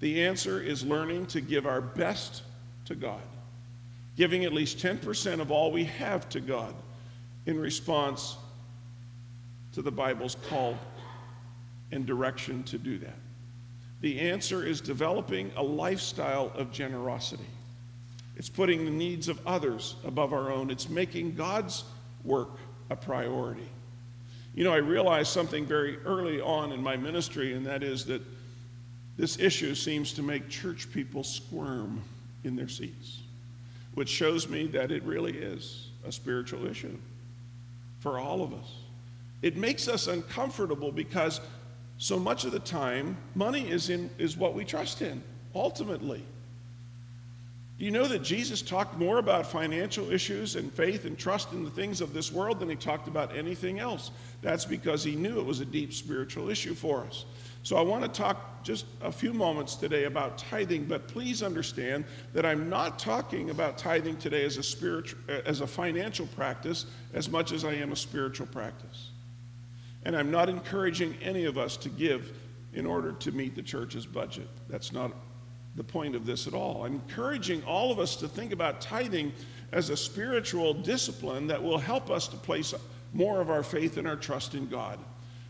The 0.00 0.22
answer 0.24 0.60
is 0.62 0.84
learning 0.84 1.26
to 1.26 1.40
give 1.40 1.66
our 1.66 1.80
best 1.80 2.42
to 2.86 2.94
God, 2.94 3.20
giving 4.16 4.44
at 4.44 4.52
least 4.52 4.78
10% 4.78 5.40
of 5.40 5.50
all 5.50 5.72
we 5.72 5.84
have 5.84 6.28
to 6.30 6.40
God 6.40 6.74
in 7.46 7.58
response 7.58 8.36
to 9.72 9.82
the 9.82 9.90
Bible's 9.90 10.36
call 10.48 10.76
and 11.92 12.04
direction 12.04 12.62
to 12.64 12.78
do 12.78 12.98
that. 12.98 13.16
The 14.00 14.20
answer 14.20 14.66
is 14.66 14.80
developing 14.80 15.52
a 15.56 15.62
lifestyle 15.62 16.52
of 16.54 16.72
generosity. 16.72 17.46
It's 18.36 18.48
putting 18.48 18.84
the 18.84 18.90
needs 18.90 19.28
of 19.28 19.44
others 19.46 19.94
above 20.04 20.32
our 20.32 20.52
own. 20.52 20.70
It's 20.70 20.88
making 20.90 21.36
God's 21.36 21.84
work 22.24 22.50
a 22.90 22.96
priority. 22.96 23.68
You 24.54 24.64
know, 24.64 24.72
I 24.72 24.78
realized 24.78 25.30
something 25.30 25.64
very 25.64 25.98
early 26.04 26.40
on 26.40 26.72
in 26.72 26.82
my 26.82 26.96
ministry, 26.96 27.54
and 27.54 27.64
that 27.66 27.82
is 27.82 28.04
that 28.06 28.22
this 29.16 29.38
issue 29.38 29.74
seems 29.74 30.12
to 30.14 30.22
make 30.22 30.48
church 30.48 30.92
people 30.92 31.24
squirm 31.24 32.02
in 32.44 32.56
their 32.56 32.68
seats, 32.68 33.20
which 33.94 34.08
shows 34.08 34.48
me 34.48 34.66
that 34.68 34.90
it 34.90 35.02
really 35.04 35.36
is 35.36 35.88
a 36.06 36.12
spiritual 36.12 36.66
issue 36.66 36.96
for 38.06 38.20
all 38.20 38.40
of 38.40 38.54
us. 38.54 38.70
It 39.42 39.56
makes 39.56 39.88
us 39.88 40.06
uncomfortable 40.06 40.92
because 40.92 41.40
so 41.98 42.20
much 42.20 42.44
of 42.44 42.52
the 42.52 42.60
time, 42.60 43.16
money 43.34 43.68
is, 43.68 43.90
in, 43.90 44.10
is 44.16 44.36
what 44.36 44.54
we 44.54 44.64
trust 44.64 45.02
in, 45.02 45.20
ultimately. 45.56 46.24
Do 47.80 47.84
you 47.84 47.90
know 47.90 48.06
that 48.06 48.22
Jesus 48.22 48.62
talked 48.62 48.96
more 48.96 49.18
about 49.18 49.44
financial 49.44 50.12
issues 50.12 50.54
and 50.54 50.72
faith 50.72 51.04
and 51.04 51.18
trust 51.18 51.50
in 51.50 51.64
the 51.64 51.70
things 51.70 52.00
of 52.00 52.14
this 52.14 52.30
world 52.30 52.60
than 52.60 52.70
he 52.70 52.76
talked 52.76 53.08
about 53.08 53.36
anything 53.36 53.80
else? 53.80 54.12
That's 54.40 54.64
because 54.64 55.02
he 55.02 55.16
knew 55.16 55.40
it 55.40 55.44
was 55.44 55.58
a 55.58 55.64
deep 55.64 55.92
spiritual 55.92 56.48
issue 56.48 56.74
for 56.74 57.02
us. 57.06 57.24
So 57.66 57.76
I 57.76 57.80
want 57.80 58.04
to 58.04 58.08
talk 58.08 58.62
just 58.62 58.86
a 59.02 59.10
few 59.10 59.34
moments 59.34 59.74
today 59.74 60.04
about 60.04 60.38
tithing, 60.38 60.84
but 60.84 61.08
please 61.08 61.42
understand 61.42 62.04
that 62.32 62.46
I'm 62.46 62.70
not 62.70 62.96
talking 62.96 63.50
about 63.50 63.76
tithing 63.76 64.18
today 64.18 64.44
as 64.44 64.56
a 64.56 64.62
spiritual 64.62 65.18
as 65.28 65.62
a 65.62 65.66
financial 65.66 66.28
practice 66.28 66.86
as 67.12 67.28
much 67.28 67.50
as 67.50 67.64
I 67.64 67.72
am 67.72 67.90
a 67.90 67.96
spiritual 67.96 68.46
practice. 68.46 69.10
And 70.04 70.14
I'm 70.14 70.30
not 70.30 70.48
encouraging 70.48 71.16
any 71.20 71.44
of 71.44 71.58
us 71.58 71.76
to 71.78 71.88
give 71.88 72.38
in 72.72 72.86
order 72.86 73.10
to 73.14 73.32
meet 73.32 73.56
the 73.56 73.62
church's 73.62 74.06
budget. 74.06 74.46
That's 74.68 74.92
not 74.92 75.10
the 75.74 75.82
point 75.82 76.14
of 76.14 76.24
this 76.24 76.46
at 76.46 76.54
all. 76.54 76.84
I'm 76.84 76.94
encouraging 76.94 77.64
all 77.64 77.90
of 77.90 77.98
us 77.98 78.14
to 78.18 78.28
think 78.28 78.52
about 78.52 78.80
tithing 78.80 79.32
as 79.72 79.90
a 79.90 79.96
spiritual 79.96 80.72
discipline 80.72 81.48
that 81.48 81.60
will 81.60 81.78
help 81.78 82.12
us 82.12 82.28
to 82.28 82.36
place 82.36 82.72
more 83.12 83.40
of 83.40 83.50
our 83.50 83.64
faith 83.64 83.96
and 83.96 84.06
our 84.06 84.14
trust 84.14 84.54
in 84.54 84.68
God, 84.68 85.00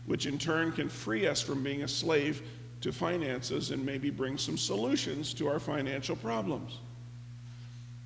which 0.07 0.25
in 0.25 0.39
turn 0.39 0.71
can 0.71 0.89
free 0.89 1.27
us 1.27 1.41
from 1.41 1.61
being 1.61 1.83
a 1.83 1.87
slave 1.87 2.41
to 2.81 2.91
finances 2.91 3.71
and 3.71 3.85
maybe 3.85 4.09
bring 4.09 4.37
some 4.37 4.57
solutions 4.57 5.33
to 5.35 5.47
our 5.47 5.59
financial 5.59 6.15
problems. 6.15 6.79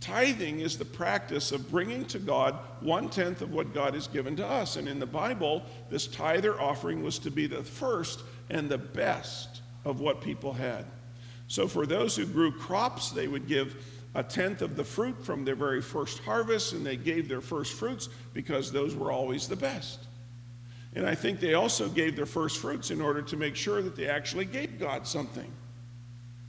Tithing 0.01 0.62
is 0.62 0.79
the 0.79 0.86
practice 0.86 1.51
of 1.51 1.70
bringing 1.70 2.05
to 2.05 2.17
God 2.17 2.55
one 2.79 3.08
tenth 3.10 3.43
of 3.43 3.53
what 3.53 3.74
God 3.74 3.93
has 3.93 4.08
given 4.08 4.36
to 4.38 4.46
us. 4.46 4.75
And 4.75 4.88
in 4.88 4.98
the 4.98 5.05
Bible, 5.05 5.63
this 5.91 6.08
tither 6.08 6.60
offering 6.60 7.03
was 7.03 7.20
to 7.20 7.29
be 7.29 7.46
the 7.46 7.63
first 7.63 8.24
and 8.50 8.67
the 8.67 8.79
best 8.79 9.62
of 9.86 10.00
what 10.00 10.22
people 10.22 10.53
had. 10.53 10.86
So 11.48 11.67
for 11.67 11.86
those 11.86 12.15
who 12.15 12.25
grew 12.25 12.51
crops, 12.51 13.12
they 13.12 13.27
would 13.27 13.48
give 13.48 13.75
a 14.15 14.24
tenth 14.24 14.63
of 14.63 14.75
the 14.75 14.84
fruit 14.84 15.24
from 15.24 15.46
their 15.46 15.55
very 15.55 15.81
first 15.81 16.20
harvest, 16.20 16.74
and 16.74 16.84
they 16.84 16.98
gave 16.98 17.29
their 17.29 17.41
first 17.41 17.74
fruits 17.74 18.10
because 18.34 18.72
those 18.72 18.96
were 18.96 19.12
always 19.12 19.48
the 19.48 19.55
best. 19.55 20.00
And 20.93 21.05
I 21.07 21.15
think 21.15 21.39
they 21.39 21.53
also 21.53 21.88
gave 21.88 22.15
their 22.15 22.25
first 22.25 22.57
fruits 22.60 22.91
in 22.91 23.01
order 23.01 23.21
to 23.21 23.38
make 23.38 23.55
sure 23.55 23.81
that 23.81 23.95
they 23.95 24.07
actually 24.07 24.45
gave 24.45 24.79
God 24.79 25.07
something. 25.07 25.50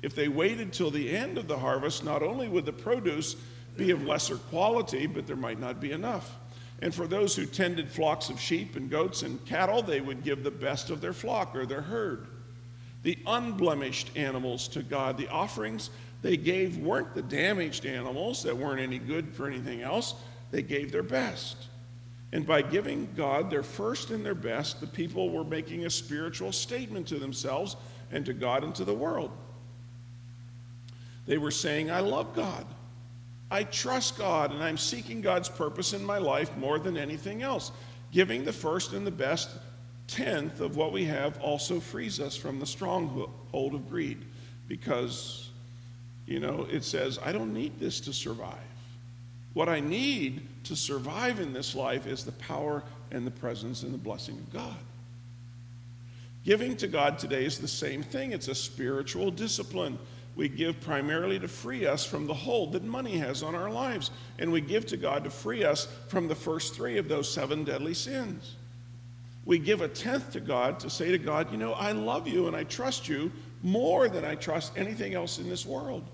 If 0.02 0.16
they 0.16 0.28
waited 0.28 0.72
till 0.72 0.90
the 0.90 1.14
end 1.14 1.38
of 1.38 1.46
the 1.46 1.58
harvest, 1.58 2.04
not 2.04 2.22
only 2.22 2.48
would 2.48 2.66
the 2.66 2.72
produce 2.72 3.36
be 3.76 3.92
of 3.92 4.04
lesser 4.04 4.36
quality, 4.36 5.06
but 5.06 5.26
there 5.26 5.36
might 5.36 5.60
not 5.60 5.80
be 5.80 5.92
enough. 5.92 6.36
And 6.80 6.92
for 6.92 7.06
those 7.06 7.36
who 7.36 7.46
tended 7.46 7.88
flocks 7.88 8.28
of 8.28 8.40
sheep 8.40 8.74
and 8.74 8.90
goats 8.90 9.22
and 9.22 9.44
cattle, 9.46 9.82
they 9.82 10.00
would 10.00 10.24
give 10.24 10.42
the 10.42 10.50
best 10.50 10.90
of 10.90 11.00
their 11.00 11.12
flock 11.12 11.54
or 11.54 11.64
their 11.64 11.82
herd 11.82 12.26
the 13.02 13.18
unblemished 13.26 14.16
animals 14.16 14.68
to 14.68 14.82
God. 14.82 15.16
The 15.16 15.28
offerings 15.28 15.90
they 16.22 16.36
gave 16.36 16.78
weren't 16.78 17.14
the 17.14 17.22
damaged 17.22 17.84
animals 17.84 18.44
that 18.44 18.56
weren't 18.56 18.80
any 18.80 18.98
good 18.98 19.34
for 19.34 19.46
anything 19.48 19.82
else, 19.82 20.14
they 20.50 20.62
gave 20.62 20.92
their 20.92 21.02
best. 21.02 21.56
And 22.32 22.46
by 22.46 22.62
giving 22.62 23.08
God 23.14 23.50
their 23.50 23.62
first 23.62 24.10
and 24.10 24.24
their 24.24 24.34
best, 24.34 24.80
the 24.80 24.86
people 24.86 25.30
were 25.30 25.44
making 25.44 25.84
a 25.84 25.90
spiritual 25.90 26.50
statement 26.50 27.06
to 27.08 27.18
themselves 27.18 27.76
and 28.10 28.24
to 28.24 28.32
God 28.32 28.64
and 28.64 28.74
to 28.76 28.84
the 28.84 28.94
world. 28.94 29.30
They 31.26 31.38
were 31.38 31.50
saying, 31.50 31.90
I 31.90 32.00
love 32.00 32.34
God. 32.34 32.66
I 33.50 33.64
trust 33.64 34.16
God, 34.16 34.50
and 34.50 34.62
I'm 34.62 34.78
seeking 34.78 35.20
God's 35.20 35.50
purpose 35.50 35.92
in 35.92 36.02
my 36.02 36.16
life 36.16 36.56
more 36.56 36.78
than 36.78 36.96
anything 36.96 37.42
else. 37.42 37.70
Giving 38.10 38.44
the 38.44 38.52
first 38.52 38.94
and 38.94 39.06
the 39.06 39.10
best 39.10 39.50
tenth 40.06 40.60
of 40.60 40.76
what 40.76 40.92
we 40.92 41.04
have 41.04 41.38
also 41.40 41.80
frees 41.80 42.18
us 42.18 42.34
from 42.34 42.58
the 42.58 42.66
stronghold 42.66 43.74
of 43.74 43.88
greed 43.90 44.24
because, 44.68 45.50
you 46.26 46.40
know, 46.40 46.66
it 46.70 46.82
says, 46.82 47.18
I 47.22 47.32
don't 47.32 47.52
need 47.52 47.78
this 47.78 48.00
to 48.00 48.12
survive. 48.14 48.56
What 49.52 49.68
I 49.68 49.80
need 49.80 50.61
to 50.72 50.76
survive 50.76 51.38
in 51.38 51.52
this 51.52 51.74
life 51.74 52.06
is 52.06 52.24
the 52.24 52.32
power 52.32 52.82
and 53.10 53.26
the 53.26 53.30
presence 53.30 53.82
and 53.82 53.92
the 53.92 53.98
blessing 53.98 54.38
of 54.38 54.50
God. 54.54 54.78
Giving 56.46 56.78
to 56.78 56.88
God 56.88 57.18
today 57.18 57.44
is 57.44 57.58
the 57.58 57.68
same 57.68 58.02
thing. 58.02 58.32
It's 58.32 58.48
a 58.48 58.54
spiritual 58.54 59.30
discipline. 59.30 59.98
We 60.34 60.48
give 60.48 60.80
primarily 60.80 61.38
to 61.40 61.46
free 61.46 61.84
us 61.84 62.06
from 62.06 62.26
the 62.26 62.32
hold 62.32 62.72
that 62.72 62.84
money 62.84 63.18
has 63.18 63.42
on 63.42 63.54
our 63.54 63.70
lives. 63.70 64.12
And 64.38 64.50
we 64.50 64.62
give 64.62 64.86
to 64.86 64.96
God 64.96 65.24
to 65.24 65.30
free 65.30 65.62
us 65.62 65.88
from 66.08 66.26
the 66.26 66.34
first 66.34 66.74
three 66.74 66.96
of 66.96 67.06
those 67.06 67.30
seven 67.30 67.64
deadly 67.64 67.92
sins. 67.92 68.56
We 69.44 69.58
give 69.58 69.82
a 69.82 69.88
tenth 69.88 70.32
to 70.32 70.40
God 70.40 70.80
to 70.80 70.88
say 70.88 71.10
to 71.10 71.18
God, 71.18 71.52
you 71.52 71.58
know, 71.58 71.74
I 71.74 71.92
love 71.92 72.26
you 72.26 72.46
and 72.46 72.56
I 72.56 72.64
trust 72.64 73.10
you 73.10 73.30
more 73.62 74.08
than 74.08 74.24
I 74.24 74.36
trust 74.36 74.72
anything 74.78 75.12
else 75.12 75.38
in 75.38 75.50
this 75.50 75.66
world. 75.66 76.04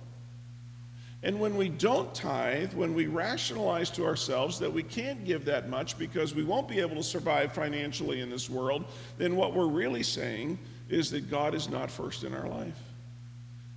And 1.23 1.41
when 1.41 1.57
we 1.57 1.69
don't 1.69 2.15
tithe, 2.15 2.75
when 2.75 2.95
we 2.95 3.07
rationalize 3.07 3.91
to 3.91 4.05
ourselves 4.05 4.59
that 4.61 4.73
we 4.73 4.85
can't 4.85 5.25
give 5.25 5.45
that 5.47 5.69
much 5.69 5.99
because 5.99 6.35
we 6.35 6.45
won't 6.45 6.69
be 6.69 6.79
able 6.81 6.95
to 6.97 7.03
survive 7.03 7.53
financially 7.53 8.21
in 8.21 8.31
this 8.31 8.49
world, 8.49 8.85
then 9.17 9.35
what 9.35 9.53
we're 9.53 9.67
really 9.67 10.05
saying 10.05 10.59
is 10.89 11.11
that 11.11 11.29
God 11.29 11.55
is 11.55 11.69
not 11.69 11.91
first 11.91 12.23
in 12.23 12.35
our 12.35 12.47
life. 12.47 12.79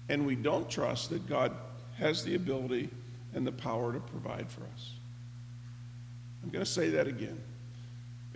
And 0.10 0.26
we 0.28 0.36
don't 0.36 0.70
trust 0.70 1.10
that 1.10 1.28
God 1.28 1.52
has 1.98 2.24
the 2.24 2.36
ability 2.36 2.90
and 3.34 3.46
the 3.46 3.52
power 3.52 3.92
to 3.92 4.00
provide 4.00 4.50
for 4.50 4.62
us. 4.76 4.92
I'm 6.44 6.50
going 6.50 6.66
to 6.66 6.72
say 6.72 6.90
that 6.90 7.08
again. 7.08 7.42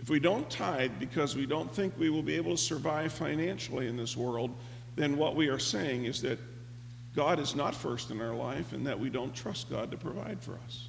If 0.00 0.10
we 0.10 0.20
don't 0.20 0.48
tithe 0.50 0.92
because 0.98 1.36
we 1.36 1.46
don't 1.46 1.72
think 1.72 1.94
we 1.98 2.10
will 2.10 2.22
be 2.22 2.36
able 2.36 2.52
to 2.52 2.62
survive 2.62 3.12
financially 3.12 3.88
in 3.88 3.96
this 3.96 4.16
world, 4.16 4.50
then 4.96 5.16
what 5.16 5.36
we 5.36 5.48
are 5.48 5.58
saying 5.58 6.06
is 6.06 6.22
that 6.22 6.38
God 7.16 7.40
is 7.40 7.56
not 7.56 7.74
first 7.74 8.10
in 8.10 8.20
our 8.20 8.34
life 8.34 8.72
and 8.72 8.86
that 8.86 9.00
we 9.00 9.08
don't 9.08 9.34
trust 9.34 9.70
God 9.70 9.90
to 9.90 9.96
provide 9.96 10.40
for 10.42 10.58
us. 10.66 10.88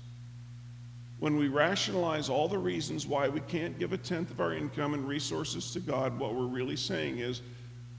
When 1.20 1.38
we 1.38 1.48
rationalize 1.48 2.30
all 2.30 2.48
the 2.48 2.60
reasons 2.60 3.08
why 3.08 3.30
we 3.30 3.40
can't 3.40 3.80
give 3.80 3.94
a 3.94 3.98
tenth 3.98 4.30
of 4.30 4.40
our 4.40 4.54
income 4.54 4.94
and 4.94 5.08
resources 5.08 5.72
to 5.72 5.80
God, 5.80 6.20
what 6.20 6.36
we're 6.36 6.46
really 6.46 6.76
saying 6.76 7.20
is, 7.20 7.42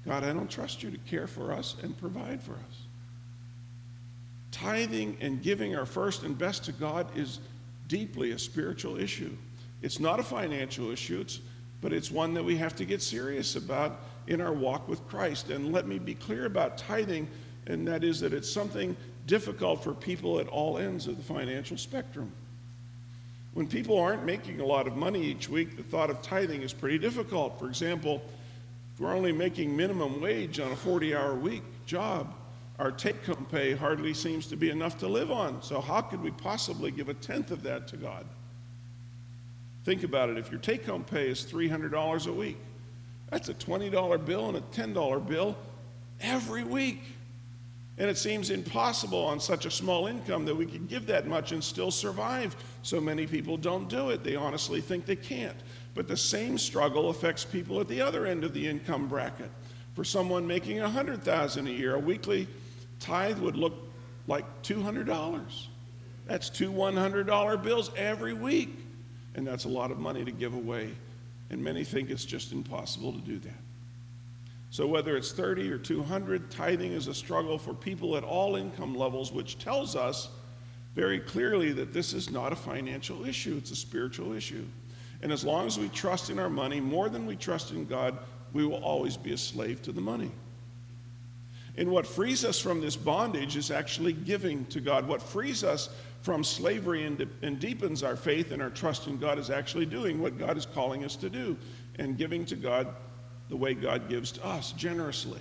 God, 0.07 0.23
I 0.23 0.33
don't 0.33 0.51
trust 0.51 0.83
you 0.83 0.91
to 0.91 0.99
care 0.99 1.27
for 1.27 1.53
us 1.53 1.77
and 1.83 1.99
provide 1.99 2.41
for 2.43 2.53
us. 2.53 2.77
Tithing 4.53 5.17
and 5.21 5.43
giving 5.43 5.75
our 5.75 5.87
first 5.87 6.23
and 6.23 6.37
best 6.39 6.65
to 6.65 6.73
God 6.73 7.07
is 7.17 7.41
deeply 7.89 8.33
a 8.33 8.39
spiritual 8.39 8.99
issue. 8.99 9.35
It's 9.83 10.01
not 10.01 10.21
a 10.21 10.23
financial 10.23 10.91
issue, 10.91 11.21
it's, 11.21 11.41
but 11.81 11.93
it's 11.93 12.11
one 12.11 12.35
that 12.35 12.45
we 12.45 12.57
have 12.57 12.77
to 12.77 12.85
get 12.85 13.03
serious 13.03 13.57
about 13.57 14.01
in 14.27 14.41
our 14.41 14.53
walk 14.53 14.87
with 14.87 15.07
Christ. 15.09 15.51
And 15.51 15.73
let 15.73 15.87
me 15.87 15.99
be 15.99 16.15
clear 16.15 16.47
about 16.47 16.79
tithing, 16.79 17.29
and 17.69 17.87
that 17.87 18.03
is 18.03 18.19
that 18.21 18.33
it's 18.33 18.51
something 18.51 18.97
difficult 19.27 19.85
for 19.85 19.95
people 19.95 20.41
at 20.41 20.49
all 20.49 20.79
ends 20.79 21.07
of 21.07 21.17
the 21.17 21.23
financial 21.23 21.77
spectrum. 21.77 22.33
When 23.53 23.67
people 23.67 23.99
aren't 23.99 24.25
making 24.25 24.61
a 24.61 24.65
lot 24.65 24.87
of 24.87 24.97
money 24.97 25.23
each 25.23 25.49
week, 25.49 25.77
the 25.77 25.83
thought 25.83 26.11
of 26.11 26.23
tithing 26.23 26.63
is 26.63 26.73
pretty 26.73 26.99
difficult. 26.99 27.59
For 27.59 27.69
example, 27.69 28.23
if 28.95 29.01
we're 29.01 29.15
only 29.15 29.33
making 29.33 29.77
minimum 29.77 30.21
wage 30.21 30.61
on 30.61 30.73
a 30.73 30.77
40 30.77 31.15
hour 31.15 31.35
week 31.35 31.63
job, 31.87 32.35
our 32.79 32.91
take 32.91 33.25
home 33.25 33.47
pay 33.51 33.75
hardly 33.75 34.15
seems 34.15 34.47
to 34.47 34.57
be 34.57 34.71
enough 34.71 34.99
to 34.99 35.09
live 35.09 35.31
on. 35.31 35.63
So, 35.63 35.81
how 35.81 36.01
could 36.01 36.23
we 36.23 36.31
possibly 36.31 36.91
give 36.91 37.09
a 37.09 37.15
tenth 37.15 37.51
of 37.51 37.63
that 37.65 37.89
to 37.89 37.97
God? 37.97 38.25
Think 39.85 40.05
about 40.05 40.31
it. 40.31 40.39
If 40.39 40.51
your 40.51 40.61
take 40.61 40.87
home 40.87 41.03
pay 41.03 41.29
is 41.29 41.45
$300 41.45 42.27
a 42.27 42.33
week, 42.33 42.57
that's 43.31 43.49
a 43.49 43.55
$20 43.55 44.25
bill 44.25 44.49
and 44.49 44.57
a 44.57 44.61
$10 44.61 45.27
bill 45.27 45.57
every 46.21 46.63
week. 46.63 47.03
And 47.99 48.09
it 48.09 48.17
seems 48.17 48.51
impossible 48.51 49.19
on 49.25 49.41
such 49.41 49.67
a 49.67 49.71
small 49.71 50.07
income 50.07 50.45
that 50.45 50.55
we 50.55 50.67
could 50.67 50.89
give 50.89 51.07
that 51.07 51.27
much 51.27 51.51
and 51.51 51.63
still 51.63 51.91
survive. 51.91 52.55
So 52.83 53.01
many 53.01 53.27
people 53.27 53.57
don't 53.57 53.89
do 53.89 54.11
it. 54.11 54.23
They 54.23 54.37
honestly 54.37 54.81
think 54.81 55.05
they 55.05 55.17
can't. 55.17 55.57
But 55.95 56.07
the 56.07 56.17
same 56.17 56.59
struggle 56.59 57.11
affects 57.11 57.45
people 57.45 57.81
at 57.81 57.89
the 57.89 58.01
other 58.01 58.25
end 58.25 58.45
of 58.45 58.55
the 58.55 58.69
income 58.69 59.09
bracket. 59.09 59.51
For 59.95 60.05
someone 60.05 60.47
making 60.47 60.81
100,000 60.81 61.67
a 61.67 61.71
year, 61.71 61.97
a 61.97 61.99
weekly 61.99 62.47
tithe 63.01 63.41
would 63.41 63.57
look 63.57 63.75
like 64.29 64.45
$200. 64.63 65.67
That's 66.27 66.51
two 66.51 66.71
$100 66.71 67.63
bills 67.65 67.91
every 67.97 68.33
week. 68.33 68.79
And 69.35 69.45
that's 69.45 69.65
a 69.65 69.69
lot 69.69 69.91
of 69.91 69.99
money 69.99 70.25
to 70.25 70.31
give 70.31 70.55
away. 70.55 70.93
And 71.51 71.65
many 71.65 71.83
think 71.83 72.11
it's 72.11 72.25
just 72.25 72.53
impossible 72.53 73.13
to 73.13 73.19
do 73.19 73.39
that. 73.41 73.68
So, 74.71 74.87
whether 74.87 75.17
it's 75.17 75.33
30 75.33 75.71
or 75.71 75.79
200, 75.79 76.51
tithing 76.51 76.93
is 76.93 77.07
a 77.07 77.15
struggle 77.15 77.59
for 77.59 77.73
people 77.73 78.17
at 78.17 78.25
all 78.25 78.57
income 78.57 78.95
levels, 78.95 79.33
which 79.33 79.59
tells 79.59 79.97
us 79.97 80.29
very 80.95 81.21
clearly 81.21 81.73
that 81.73 81.93
this 81.93 82.13
is 82.13 82.31
not 82.31 82.53
a 82.53 82.57
financial 82.57 83.25
issue, 83.25 83.57
it's 83.57 83.71
a 83.71 83.77
spiritual 83.77 84.33
issue. 84.33 84.67
And 85.23 85.33
as 85.33 85.45
long 85.45 85.67
as 85.67 85.79
we 85.79 85.89
trust 85.89 86.31
in 86.31 86.39
our 86.39 86.51
money 86.51 86.81
more 86.81 87.09
than 87.09 87.27
we 87.27 87.37
trust 87.37 87.71
in 87.71 87.87
God, 87.87 88.19
we 88.53 88.65
will 88.65 88.83
always 88.83 89.17
be 89.17 89.33
a 89.33 89.39
slave 89.39 89.83
to 89.83 89.93
the 89.93 90.01
money. 90.01 90.31
And 91.77 91.91
what 91.91 92.07
frees 92.07 92.45
us 92.45 92.61
from 92.61 92.81
this 92.81 92.97
bondage 92.97 93.57
is 93.57 93.71
actually 93.71 94.13
giving 94.13 94.67
to 94.67 94.81
God. 94.81 95.07
What 95.07 95.23
frees 95.23 95.63
us 95.63 95.89
from 96.23 96.43
slavery 96.43 97.05
and, 97.05 97.27
and 97.43 97.61
deepens 97.61 98.03
our 98.03 98.17
faith 98.17 98.51
and 98.51 98.61
our 98.61 98.71
trust 98.71 99.07
in 99.07 99.19
God 99.19 99.39
is 99.39 99.51
actually 99.51 99.87
doing 99.87 100.21
what 100.21 100.39
God 100.39 100.57
is 100.57 100.67
calling 100.67 101.05
us 101.05 101.15
to 101.17 101.31
do 101.31 101.57
and 101.99 102.19
giving 102.19 102.45
to 102.47 102.57
God 102.57 102.89
the 103.49 103.57
way 103.57 103.75
God 103.75 104.09
gives 104.09 104.33
to 104.33 104.45
us 104.45 104.73
generously. 104.73 105.41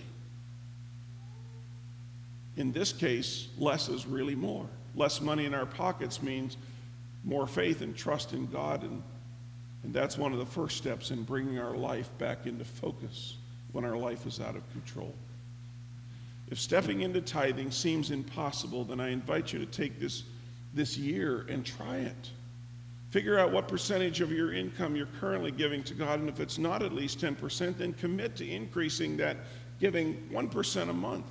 In 2.55 2.71
this 2.71 2.91
case, 2.91 3.47
less 3.57 3.87
is 3.89 4.05
really 4.05 4.35
more. 4.35 4.65
Less 4.95 5.21
money 5.21 5.45
in 5.45 5.53
our 5.53 5.65
pockets 5.65 6.23
means 6.23 6.57
more 7.23 7.45
faith 7.45 7.81
and 7.81 7.95
trust 7.95 8.33
in 8.33 8.47
God. 8.47 8.83
And, 8.83 9.03
and 9.83 9.93
that's 9.93 10.17
one 10.17 10.33
of 10.33 10.39
the 10.39 10.45
first 10.45 10.77
steps 10.77 11.11
in 11.11 11.23
bringing 11.23 11.59
our 11.59 11.75
life 11.75 12.09
back 12.17 12.47
into 12.47 12.65
focus 12.65 13.35
when 13.73 13.85
our 13.85 13.97
life 13.97 14.25
is 14.25 14.39
out 14.39 14.55
of 14.55 14.69
control. 14.71 15.13
If 16.49 16.59
stepping 16.59 17.01
into 17.01 17.21
tithing 17.21 17.71
seems 17.71 18.09
impossible, 18.09 18.85
then 18.85 18.99
I 18.99 19.09
invite 19.09 19.51
you 19.53 19.59
to 19.59 19.65
take 19.65 19.99
this, 19.99 20.23
this 20.73 20.97
year 20.97 21.45
and 21.49 21.65
try 21.65 21.97
it. 21.97 22.31
Figure 23.09 23.39
out 23.39 23.51
what 23.51 23.67
percentage 23.67 24.19
of 24.21 24.31
your 24.31 24.53
income 24.53 24.95
you're 24.95 25.07
currently 25.19 25.51
giving 25.51 25.83
to 25.83 25.93
God, 25.93 26.19
and 26.19 26.27
if 26.27 26.39
it's 26.39 26.57
not 26.57 26.83
at 26.83 26.93
least 26.93 27.19
10%, 27.19 27.77
then 27.77 27.93
commit 27.93 28.35
to 28.37 28.49
increasing 28.49 29.15
that 29.17 29.37
giving 29.79 30.27
1% 30.31 30.89
a 30.89 30.93
month. 30.93 31.25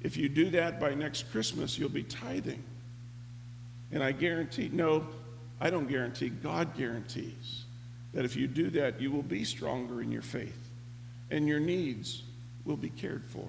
If 0.00 0.16
you 0.16 0.28
do 0.28 0.48
that 0.50 0.80
by 0.80 0.94
next 0.94 1.30
Christmas, 1.30 1.78
you'll 1.78 1.90
be 1.90 2.04
tithing. 2.04 2.62
And 3.92 4.02
I 4.02 4.12
guarantee, 4.12 4.70
no, 4.72 5.06
I 5.60 5.68
don't 5.68 5.86
guarantee, 5.86 6.30
God 6.30 6.76
guarantees 6.76 7.64
that 8.14 8.24
if 8.24 8.34
you 8.34 8.46
do 8.46 8.70
that, 8.70 9.00
you 9.00 9.10
will 9.10 9.22
be 9.22 9.44
stronger 9.44 10.00
in 10.00 10.10
your 10.10 10.22
faith 10.22 10.70
and 11.30 11.46
your 11.46 11.60
needs 11.60 12.22
will 12.64 12.76
be 12.76 12.90
cared 12.90 13.24
for. 13.28 13.46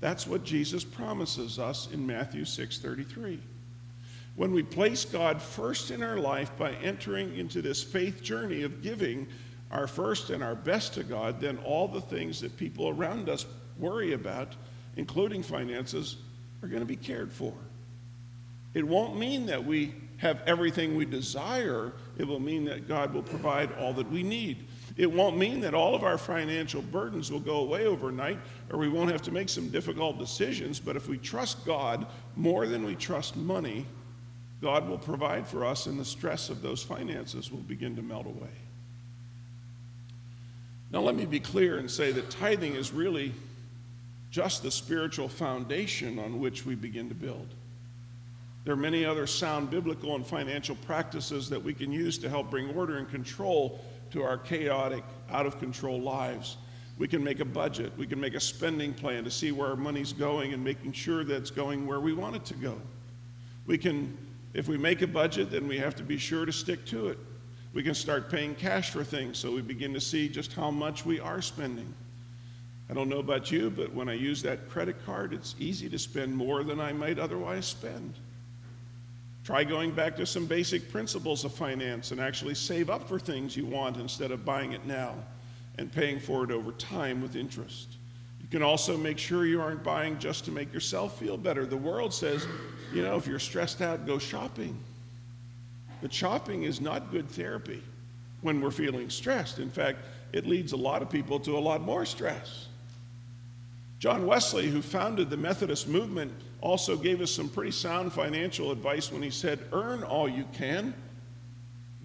That's 0.00 0.26
what 0.26 0.44
Jesus 0.44 0.84
promises 0.84 1.58
us 1.58 1.88
in 1.92 2.06
Matthew 2.06 2.44
6:33. 2.44 3.40
When 4.40 4.52
we 4.52 4.62
place 4.62 5.04
God 5.04 5.42
first 5.42 5.90
in 5.90 6.02
our 6.02 6.16
life 6.16 6.56
by 6.56 6.72
entering 6.76 7.36
into 7.36 7.60
this 7.60 7.82
faith 7.82 8.22
journey 8.22 8.62
of 8.62 8.80
giving 8.80 9.26
our 9.70 9.86
first 9.86 10.30
and 10.30 10.42
our 10.42 10.54
best 10.54 10.94
to 10.94 11.04
God, 11.04 11.42
then 11.42 11.58
all 11.58 11.86
the 11.86 12.00
things 12.00 12.40
that 12.40 12.56
people 12.56 12.88
around 12.88 13.28
us 13.28 13.44
worry 13.78 14.14
about, 14.14 14.56
including 14.96 15.42
finances, 15.42 16.16
are 16.62 16.68
going 16.68 16.80
to 16.80 16.86
be 16.86 16.96
cared 16.96 17.30
for. 17.30 17.52
It 18.72 18.82
won't 18.82 19.18
mean 19.18 19.44
that 19.44 19.62
we 19.62 19.92
have 20.16 20.40
everything 20.46 20.96
we 20.96 21.04
desire, 21.04 21.92
it 22.16 22.26
will 22.26 22.40
mean 22.40 22.64
that 22.64 22.88
God 22.88 23.12
will 23.12 23.22
provide 23.22 23.70
all 23.78 23.92
that 23.92 24.10
we 24.10 24.22
need. 24.22 24.66
It 24.96 25.12
won't 25.12 25.36
mean 25.36 25.60
that 25.60 25.74
all 25.74 25.94
of 25.94 26.02
our 26.02 26.16
financial 26.16 26.80
burdens 26.80 27.30
will 27.30 27.40
go 27.40 27.56
away 27.56 27.84
overnight 27.84 28.38
or 28.70 28.78
we 28.78 28.88
won't 28.88 29.10
have 29.10 29.22
to 29.22 29.32
make 29.32 29.50
some 29.50 29.68
difficult 29.68 30.18
decisions, 30.18 30.80
but 30.80 30.96
if 30.96 31.08
we 31.08 31.18
trust 31.18 31.66
God 31.66 32.06
more 32.36 32.66
than 32.66 32.86
we 32.86 32.94
trust 32.94 33.36
money, 33.36 33.84
God 34.60 34.88
will 34.88 34.98
provide 34.98 35.46
for 35.46 35.64
us 35.64 35.86
and 35.86 35.98
the 35.98 36.04
stress 36.04 36.50
of 36.50 36.62
those 36.62 36.82
finances 36.82 37.50
will 37.50 37.60
begin 37.60 37.96
to 37.96 38.02
melt 38.02 38.26
away. 38.26 38.50
Now, 40.92 41.00
let 41.00 41.14
me 41.14 41.24
be 41.24 41.40
clear 41.40 41.78
and 41.78 41.90
say 41.90 42.12
that 42.12 42.30
tithing 42.30 42.74
is 42.74 42.92
really 42.92 43.32
just 44.30 44.62
the 44.62 44.70
spiritual 44.70 45.28
foundation 45.28 46.18
on 46.18 46.40
which 46.40 46.66
we 46.66 46.74
begin 46.74 47.08
to 47.08 47.14
build. 47.14 47.48
There 48.64 48.74
are 48.74 48.76
many 48.76 49.04
other 49.04 49.26
sound 49.26 49.70
biblical 49.70 50.14
and 50.14 50.26
financial 50.26 50.76
practices 50.76 51.48
that 51.50 51.62
we 51.62 51.72
can 51.72 51.90
use 51.92 52.18
to 52.18 52.28
help 52.28 52.50
bring 52.50 52.70
order 52.76 52.98
and 52.98 53.08
control 53.08 53.80
to 54.10 54.22
our 54.22 54.36
chaotic, 54.36 55.04
out 55.30 55.46
of 55.46 55.58
control 55.58 56.00
lives. 56.00 56.56
We 56.98 57.08
can 57.08 57.24
make 57.24 57.40
a 57.40 57.44
budget, 57.44 57.92
we 57.96 58.06
can 58.06 58.20
make 58.20 58.34
a 58.34 58.40
spending 58.40 58.92
plan 58.92 59.24
to 59.24 59.30
see 59.30 59.52
where 59.52 59.68
our 59.68 59.76
money's 59.76 60.12
going 60.12 60.52
and 60.52 60.62
making 60.62 60.92
sure 60.92 61.24
that 61.24 61.36
it's 61.36 61.50
going 61.50 61.86
where 61.86 62.00
we 62.00 62.12
want 62.12 62.36
it 62.36 62.44
to 62.46 62.54
go. 62.54 62.78
We 63.66 63.78
can, 63.78 64.16
if 64.54 64.68
we 64.68 64.76
make 64.76 65.02
a 65.02 65.06
budget, 65.06 65.50
then 65.50 65.68
we 65.68 65.78
have 65.78 65.94
to 65.96 66.02
be 66.02 66.18
sure 66.18 66.44
to 66.44 66.52
stick 66.52 66.84
to 66.86 67.08
it. 67.08 67.18
We 67.72 67.82
can 67.82 67.94
start 67.94 68.30
paying 68.30 68.54
cash 68.56 68.90
for 68.90 69.04
things 69.04 69.38
so 69.38 69.52
we 69.52 69.62
begin 69.62 69.94
to 69.94 70.00
see 70.00 70.28
just 70.28 70.52
how 70.52 70.70
much 70.70 71.06
we 71.06 71.20
are 71.20 71.40
spending. 71.40 71.94
I 72.90 72.94
don't 72.94 73.08
know 73.08 73.20
about 73.20 73.52
you, 73.52 73.70
but 73.70 73.94
when 73.94 74.08
I 74.08 74.14
use 74.14 74.42
that 74.42 74.68
credit 74.68 75.06
card, 75.06 75.32
it's 75.32 75.54
easy 75.60 75.88
to 75.90 75.98
spend 75.98 76.36
more 76.36 76.64
than 76.64 76.80
I 76.80 76.92
might 76.92 77.20
otherwise 77.20 77.66
spend. 77.66 78.14
Try 79.44 79.62
going 79.62 79.92
back 79.92 80.16
to 80.16 80.26
some 80.26 80.46
basic 80.46 80.90
principles 80.90 81.44
of 81.44 81.54
finance 81.54 82.10
and 82.10 82.20
actually 82.20 82.56
save 82.56 82.90
up 82.90 83.08
for 83.08 83.20
things 83.20 83.56
you 83.56 83.66
want 83.66 83.96
instead 83.96 84.32
of 84.32 84.44
buying 84.44 84.72
it 84.72 84.84
now 84.84 85.14
and 85.78 85.92
paying 85.92 86.18
for 86.18 86.42
it 86.42 86.50
over 86.50 86.72
time 86.72 87.22
with 87.22 87.36
interest. 87.36 87.96
Can 88.50 88.62
also 88.62 88.96
make 88.96 89.18
sure 89.18 89.46
you 89.46 89.60
aren't 89.60 89.84
buying 89.84 90.18
just 90.18 90.44
to 90.46 90.50
make 90.50 90.72
yourself 90.72 91.18
feel 91.18 91.36
better. 91.36 91.66
The 91.66 91.76
world 91.76 92.12
says, 92.12 92.46
you 92.92 93.02
know, 93.02 93.16
if 93.16 93.26
you're 93.26 93.38
stressed 93.38 93.80
out, 93.80 94.06
go 94.06 94.18
shopping. 94.18 94.76
But 96.02 96.12
shopping 96.12 96.64
is 96.64 96.80
not 96.80 97.10
good 97.10 97.28
therapy 97.28 97.82
when 98.40 98.60
we're 98.60 98.70
feeling 98.70 99.10
stressed. 99.10 99.58
In 99.58 99.70
fact, 99.70 99.98
it 100.32 100.46
leads 100.46 100.72
a 100.72 100.76
lot 100.76 101.02
of 101.02 101.10
people 101.10 101.38
to 101.40 101.56
a 101.56 101.60
lot 101.60 101.82
more 101.82 102.04
stress. 102.04 102.66
John 103.98 104.26
Wesley, 104.26 104.66
who 104.66 104.80
founded 104.80 105.28
the 105.28 105.36
Methodist 105.36 105.86
movement, 105.86 106.32
also 106.62 106.96
gave 106.96 107.20
us 107.20 107.30
some 107.30 107.48
pretty 107.48 107.70
sound 107.70 108.12
financial 108.12 108.70
advice 108.70 109.12
when 109.12 109.22
he 109.22 109.30
said, 109.30 109.60
Earn 109.72 110.02
all 110.02 110.28
you 110.28 110.46
can, 110.54 110.94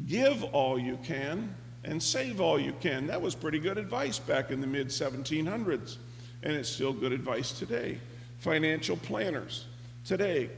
give 0.05 0.43
all 0.43 0.77
you 0.77 0.97
can, 1.03 1.55
and 1.85 2.01
save 2.01 2.41
all 2.41 2.59
you 2.59 2.73
can. 2.81 3.07
That 3.07 3.21
was 3.21 3.33
pretty 3.33 3.59
good 3.59 3.77
advice 3.77 4.19
back 4.19 4.51
in 4.51 4.59
the 4.59 4.67
mid 4.67 4.87
1700s, 4.87 5.97
and 6.45 6.53
it's 6.53 6.69
still 6.69 6.93
good 6.93 7.11
advice 7.11 7.51
today. 7.51 7.97
Financial 8.39 8.95
planners 8.95 9.65
today 10.05 10.49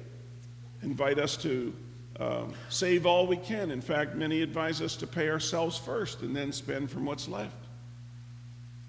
invite 0.84 1.18
us 1.18 1.38
to 1.38 1.74
um, 2.20 2.54
save 2.70 3.06
all 3.06 3.26
we 3.26 3.38
can. 3.38 3.72
In 3.72 3.82
fact, 3.82 4.16
many 4.16 4.42
advise 4.42 4.82
us 4.82 4.96
to 4.98 5.08
pay 5.08 5.30
ourselves 5.30 5.78
first 5.78 6.22
and 6.22 6.36
then 6.36 6.52
spend 6.52 6.92
from 6.92 7.06
what's 7.06 7.28
left. 7.28 7.56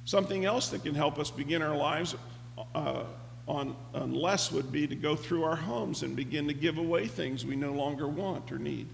Something 0.05 0.45
else 0.45 0.69
that 0.71 0.83
can 0.83 0.95
help 0.95 1.19
us 1.19 1.31
begin 1.31 1.63
our 1.63 1.77
lives 1.77 2.17
uh, 2.75 3.05
on, 3.47 3.77
on 3.95 4.13
less 4.13 4.51
would 4.51 4.73
be 4.73 4.87
to 4.87 4.97
go 4.97 5.15
through 5.15 5.45
our 5.45 5.57
homes 5.57 6.03
and 6.03 6.17
begin 6.17 6.49
to 6.49 6.55
give 6.55 6.79
away 6.79 7.07
things 7.07 7.47
we 7.47 7.57
no 7.57 7.73
longer 7.73 8.09
want 8.09 8.51
or 8.51 8.59
need. 8.59 8.89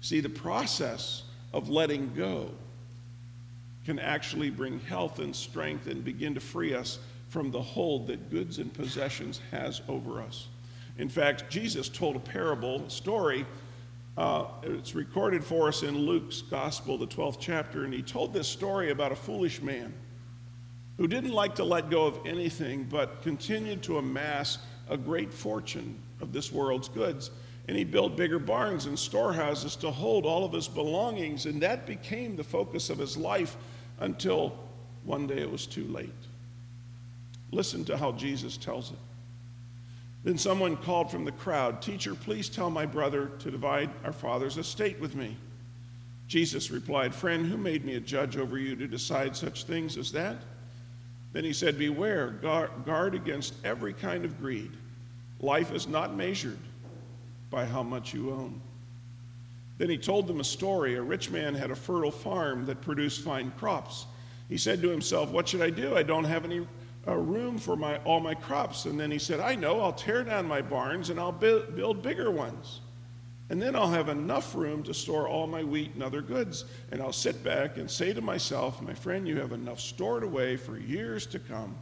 See, 0.00 0.20
the 0.20 0.28
process 0.28 1.22
of 1.52 1.68
letting 1.68 2.12
go 2.14 2.50
can 3.86 3.98
actually 4.00 4.50
bring 4.50 4.80
health 4.80 5.20
and 5.20 5.34
strength 5.34 5.86
and 5.86 6.04
begin 6.04 6.34
to 6.34 6.40
free 6.40 6.74
us 6.74 6.98
from 7.28 7.52
the 7.52 7.62
hold 7.62 8.08
that 8.08 8.30
goods 8.30 8.58
and 8.58 8.74
possessions 8.74 9.40
has 9.52 9.80
over 9.88 10.20
us. 10.20 10.48
In 10.98 11.08
fact, 11.08 11.48
Jesus 11.48 11.88
told 11.88 12.16
a 12.16 12.20
parable, 12.20 12.84
a 12.84 12.90
story. 12.90 13.46
Uh, 14.18 14.46
it's 14.64 14.96
recorded 14.96 15.44
for 15.44 15.68
us 15.68 15.84
in 15.84 15.96
Luke's 15.96 16.42
Gospel, 16.42 16.98
the 16.98 17.06
12th 17.06 17.36
chapter, 17.38 17.84
and 17.84 17.94
he 17.94 18.02
told 18.02 18.32
this 18.32 18.48
story 18.48 18.90
about 18.90 19.12
a 19.12 19.16
foolish 19.16 19.62
man 19.62 19.94
who 20.96 21.06
didn't 21.06 21.32
like 21.32 21.54
to 21.54 21.64
let 21.64 21.88
go 21.88 22.06
of 22.06 22.18
anything 22.26 22.88
but 22.90 23.22
continued 23.22 23.84
to 23.84 23.98
amass 23.98 24.58
a 24.88 24.96
great 24.96 25.32
fortune 25.32 25.96
of 26.20 26.32
this 26.32 26.50
world's 26.50 26.88
goods. 26.88 27.30
And 27.68 27.76
he 27.76 27.84
built 27.84 28.16
bigger 28.16 28.38
barns 28.40 28.86
and 28.86 28.98
storehouses 28.98 29.76
to 29.76 29.92
hold 29.92 30.26
all 30.26 30.44
of 30.44 30.52
his 30.52 30.66
belongings, 30.66 31.46
and 31.46 31.62
that 31.62 31.86
became 31.86 32.34
the 32.34 32.44
focus 32.44 32.90
of 32.90 32.98
his 32.98 33.16
life 33.16 33.56
until 33.98 34.58
one 35.04 35.26
day 35.26 35.38
it 35.38 35.50
was 35.50 35.66
too 35.66 35.84
late. 35.84 36.12
Listen 37.52 37.84
to 37.84 37.96
how 37.96 38.12
Jesus 38.12 38.56
tells 38.56 38.90
it. 38.90 38.98
Then 40.24 40.38
someone 40.38 40.76
called 40.76 41.10
from 41.10 41.24
the 41.24 41.32
crowd, 41.32 41.80
Teacher, 41.80 42.14
please 42.14 42.48
tell 42.48 42.68
my 42.68 42.84
brother 42.84 43.30
to 43.38 43.50
divide 43.50 43.90
our 44.04 44.12
father's 44.12 44.58
estate 44.58 44.98
with 44.98 45.14
me. 45.14 45.36
Jesus 46.26 46.72
replied, 46.72 47.14
Friend, 47.14 47.46
who 47.46 47.56
made 47.56 47.84
me 47.84 47.94
a 47.94 48.00
judge 48.00 48.36
over 48.36 48.58
you 48.58 48.74
to 48.74 48.88
decide 48.88 49.36
such 49.36 49.64
things 49.64 49.96
as 49.96 50.10
that? 50.12 50.36
Then 51.32 51.44
he 51.44 51.52
said, 51.52 51.78
Beware, 51.78 52.30
guard 52.84 53.14
against 53.14 53.54
every 53.64 53.92
kind 53.92 54.24
of 54.24 54.40
greed. 54.40 54.72
Life 55.38 55.72
is 55.72 55.86
not 55.86 56.16
measured 56.16 56.58
by 57.50 57.64
how 57.64 57.82
much 57.82 58.12
you 58.12 58.30
own. 58.30 58.60
Then 59.78 59.90
he 59.90 59.98
told 59.98 60.26
them 60.26 60.40
a 60.40 60.44
story. 60.44 60.94
A 60.94 61.02
rich 61.02 61.30
man 61.30 61.54
had 61.54 61.70
a 61.70 61.76
fertile 61.76 62.10
farm 62.10 62.64
that 62.66 62.80
produced 62.80 63.22
fine 63.22 63.52
crops. 63.58 64.06
He 64.48 64.56
said 64.56 64.80
to 64.82 64.88
himself, 64.88 65.30
What 65.30 65.48
should 65.48 65.60
I 65.60 65.70
do? 65.70 65.96
I 65.96 66.02
don't 66.02 66.24
have 66.24 66.44
any 66.44 66.66
uh, 67.06 67.14
room 67.14 67.58
for 67.58 67.76
my, 67.76 67.98
all 67.98 68.20
my 68.20 68.34
crops. 68.34 68.86
And 68.86 68.98
then 68.98 69.10
he 69.10 69.18
said, 69.18 69.40
I 69.40 69.54
know, 69.54 69.80
I'll 69.80 69.92
tear 69.92 70.24
down 70.24 70.46
my 70.46 70.62
barns 70.62 71.10
and 71.10 71.20
I'll 71.20 71.32
build, 71.32 71.76
build 71.76 72.02
bigger 72.02 72.30
ones. 72.30 72.80
And 73.48 73.62
then 73.62 73.76
I'll 73.76 73.90
have 73.90 74.08
enough 74.08 74.56
room 74.56 74.82
to 74.84 74.94
store 74.94 75.28
all 75.28 75.46
my 75.46 75.62
wheat 75.62 75.94
and 75.94 76.02
other 76.02 76.20
goods. 76.20 76.64
And 76.90 77.00
I'll 77.00 77.12
sit 77.12 77.44
back 77.44 77.76
and 77.76 77.88
say 77.88 78.12
to 78.12 78.20
myself, 78.20 78.82
My 78.82 78.94
friend, 78.94 79.28
you 79.28 79.38
have 79.38 79.52
enough 79.52 79.78
stored 79.78 80.24
away 80.24 80.56
for 80.56 80.78
years 80.78 81.26
to 81.26 81.38
come. 81.38 81.76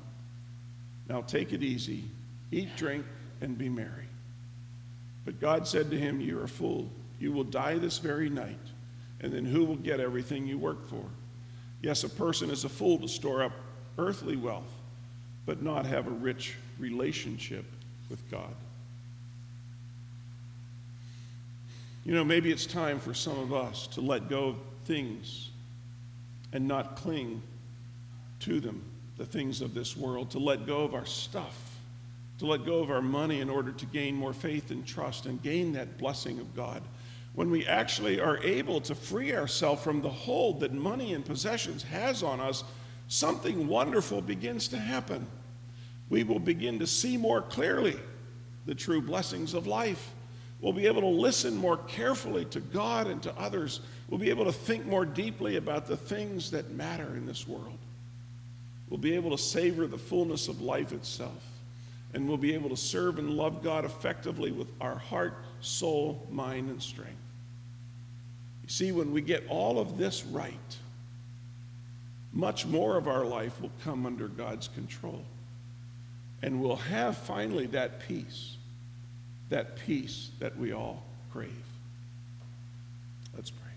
Now 1.09 1.23
take 1.23 1.53
it 1.53 1.63
easy, 1.63 2.05
eat, 2.51 2.77
drink, 2.77 3.07
and 3.41 3.57
be 3.57 3.69
merry. 3.69 4.09
But 5.25 5.41
God 5.41 5.67
said 5.67 5.91
to 5.91 5.99
him, 5.99 6.21
You're 6.21 6.45
a 6.45 6.49
fool. 6.49 6.91
You 7.25 7.33
will 7.33 7.45
die 7.45 7.79
this 7.79 7.97
very 7.97 8.29
night. 8.29 8.61
And 9.23 9.33
then 9.33 9.47
who 9.47 9.65
will 9.65 9.77
get 9.77 9.99
everything 9.99 10.47
you 10.47 10.59
work 10.59 10.87
for? 10.91 11.03
Yes, 11.81 12.05
a 12.05 12.09
person 12.11 12.51
is 12.51 12.65
a 12.65 12.69
fool 12.69 12.99
to 12.99 13.09
store 13.09 13.43
up 13.43 13.53
earthly 13.97 14.37
wealth, 14.37 14.71
but 15.47 15.63
not 15.63 15.87
have 15.87 16.07
a 16.07 16.11
rich 16.11 16.55
relationship 16.79 17.65
with 18.11 18.31
God. 18.31 18.55
You 22.05 22.13
know, 22.13 22.25
maybe 22.25 22.53
it's 22.53 22.67
time 22.67 23.01
for 23.01 23.15
some 23.15 23.39
of 23.39 23.55
us 23.55 23.87
to 23.93 24.03
let 24.03 24.29
go 24.29 24.49
of 24.49 24.57
things 24.85 25.49
and 26.53 26.69
not 26.69 26.97
cling 26.97 27.41
to 28.41 28.61
them, 28.61 28.85
the 29.17 29.25
things 29.25 29.63
of 29.63 29.73
this 29.73 29.97
world, 29.97 30.31
to 30.33 30.39
let 30.39 30.67
go 30.67 30.83
of 30.83 30.93
our 30.93 31.07
stuff, 31.07 31.57
to 32.41 32.45
let 32.45 32.67
go 32.67 32.81
of 32.81 32.91
our 32.91 33.01
money 33.01 33.41
in 33.41 33.49
order 33.49 33.73
to 33.73 33.87
gain 33.87 34.15
more 34.15 34.35
faith 34.35 34.71
and 34.71 34.87
trust 34.87 35.25
and 35.25 35.43
gain 35.43 35.73
that 35.73 35.97
blessing 35.97 36.39
of 36.39 36.55
God. 36.55 36.83
When 37.35 37.51
we 37.51 37.67
actually 37.67 38.21
are 38.21 38.39
able 38.39 38.81
to 38.83 38.95
free 38.95 39.35
ourselves 39.35 39.83
from 39.83 40.01
the 40.01 40.11
hold 40.11 40.61
that 40.61 40.73
money 40.73 41.15
and 41.15 41.25
possessions 41.25 41.83
has 41.85 42.23
on 42.23 42.41
us, 42.41 42.63
something 43.09 43.67
wonderful 43.67 44.23
begins 44.23 44.69
to 44.69 44.79
happen. 44.79 45.27
We 46.11 46.23
will 46.23 46.39
begin 46.39 46.79
to 46.79 46.87
see 46.87 47.17
more 47.17 47.43
clearly 47.43 47.97
the 48.67 48.75
true 48.75 49.03
blessings 49.03 49.53
of 49.53 49.67
life. 49.67 50.13
We'll 50.61 50.73
be 50.73 50.87
able 50.87 51.01
to 51.01 51.09
listen 51.09 51.57
more 51.57 51.77
carefully 51.77 52.45
to 52.47 52.61
God 52.61 53.09
and 53.09 53.23
to 53.25 53.37
others. 53.37 53.81
We'll 54.09 54.21
be 54.21 54.31
able 54.31 54.45
to 54.45 54.53
think 54.53 54.87
more 54.87 55.05
deeply 55.05 55.57
about 55.57 55.87
the 55.87 55.97
things 55.97 56.53
that 56.53 56.71
matter 56.71 57.09
in 57.17 57.27
this 57.27 57.49
world. 57.49 57.79
We'll 58.89 58.99
be 58.99 59.17
able 59.17 59.37
to 59.37 59.43
savor 59.43 59.87
the 59.87 59.99
fullness 59.99 60.47
of 60.47 60.61
life 60.61 60.93
itself. 60.93 61.43
And 62.13 62.29
we'll 62.29 62.37
be 62.37 62.55
able 62.55 62.71
to 62.71 62.77
serve 62.77 63.19
and 63.19 63.31
love 63.31 63.63
God 63.63 63.85
effectively 63.85 64.53
with 64.53 64.69
our 64.81 64.95
heart, 64.95 65.35
soul, 65.61 66.27
mind, 66.31 66.71
and 66.71 66.81
strength. 66.81 67.24
You 68.65 68.71
see, 68.71 68.93
when 68.93 69.13
we 69.13 69.21
get 69.21 69.45
all 69.49 69.79
of 69.79 69.97
this 69.97 70.25
right, 70.25 70.77
much 72.33 72.67
more 72.67 72.97
of 72.97 73.07
our 73.07 73.25
life 73.25 73.61
will 73.61 73.71
come 73.85 74.07
under 74.07 74.27
God's 74.27 74.69
control. 74.69 75.25
And 76.43 76.61
we'll 76.61 76.77
have 76.77 77.17
finally 77.17 77.67
that 77.67 78.01
peace 78.09 78.57
that 79.51 79.77
peace 79.77 80.31
that 80.41 80.57
we 80.59 80.73
all 80.73 81.03
crave. 81.33 81.51
Let's 83.37 83.51
pray. 83.51 83.71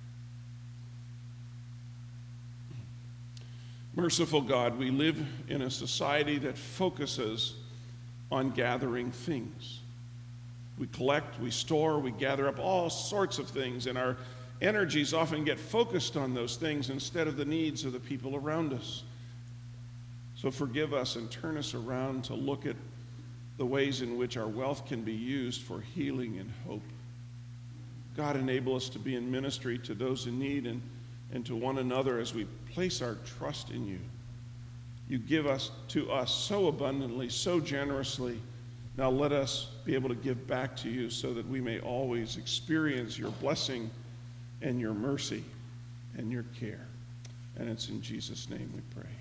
Merciful 3.95 4.41
God, 4.41 4.77
we 4.77 4.91
live 4.91 5.23
in 5.47 5.61
a 5.61 5.71
society 5.71 6.37
that 6.39 6.57
focuses 6.57 7.55
on 8.31 8.51
gathering 8.51 9.11
things. 9.11 9.79
We 10.77 10.87
collect, 10.87 11.39
we 11.39 11.49
store, 11.49 11.99
we 11.99 12.11
gather 12.11 12.47
up 12.47 12.59
all 12.59 12.89
sorts 12.89 13.39
of 13.39 13.47
things, 13.47 13.87
in 13.87 13.97
our 13.97 14.17
energies 14.61 15.13
often 15.13 15.43
get 15.43 15.59
focused 15.59 16.17
on 16.17 16.33
those 16.33 16.55
things 16.55 16.89
instead 16.89 17.27
of 17.27 17.37
the 17.37 17.45
needs 17.45 17.85
of 17.85 17.93
the 17.93 17.99
people 17.99 18.35
around 18.35 18.73
us. 18.73 19.03
So 20.35 20.51
forgive 20.51 20.93
us 20.93 21.15
and 21.15 21.29
turn 21.29 21.57
us 21.57 21.73
around 21.73 22.23
to 22.25 22.33
look 22.33 22.65
at 22.65 22.75
the 23.57 23.65
ways 23.65 24.01
in 24.01 24.17
which 24.17 24.37
our 24.37 24.47
wealth 24.47 24.85
can 24.85 25.01
be 25.01 25.13
used 25.13 25.61
for 25.61 25.81
healing 25.81 26.37
and 26.37 26.51
hope. 26.67 26.83
God, 28.15 28.35
enable 28.35 28.75
us 28.75 28.89
to 28.89 28.99
be 28.99 29.15
in 29.15 29.29
ministry 29.29 29.77
to 29.79 29.93
those 29.93 30.27
in 30.27 30.39
need 30.39 30.65
and, 30.65 30.81
and 31.31 31.45
to 31.45 31.55
one 31.55 31.79
another 31.79 32.19
as 32.19 32.33
we 32.33 32.45
place 32.73 33.01
our 33.01 33.17
trust 33.37 33.69
in 33.69 33.87
you. 33.87 33.99
You 35.07 35.17
give 35.17 35.47
us 35.47 35.71
to 35.89 36.11
us 36.11 36.33
so 36.33 36.67
abundantly, 36.67 37.29
so 37.29 37.59
generously. 37.59 38.39
Now 38.97 39.09
let 39.09 39.31
us 39.31 39.69
be 39.85 39.95
able 39.95 40.09
to 40.09 40.15
give 40.15 40.47
back 40.47 40.75
to 40.77 40.89
you 40.89 41.09
so 41.09 41.33
that 41.33 41.47
we 41.47 41.61
may 41.61 41.79
always 41.79 42.37
experience 42.37 43.17
your 43.17 43.31
blessing 43.31 43.89
and 44.61 44.79
your 44.79 44.93
mercy 44.93 45.43
and 46.17 46.31
your 46.31 46.43
care. 46.59 46.85
And 47.57 47.69
it's 47.69 47.89
in 47.89 48.01
Jesus' 48.01 48.49
name 48.49 48.71
we 48.75 48.81
pray. 49.01 49.16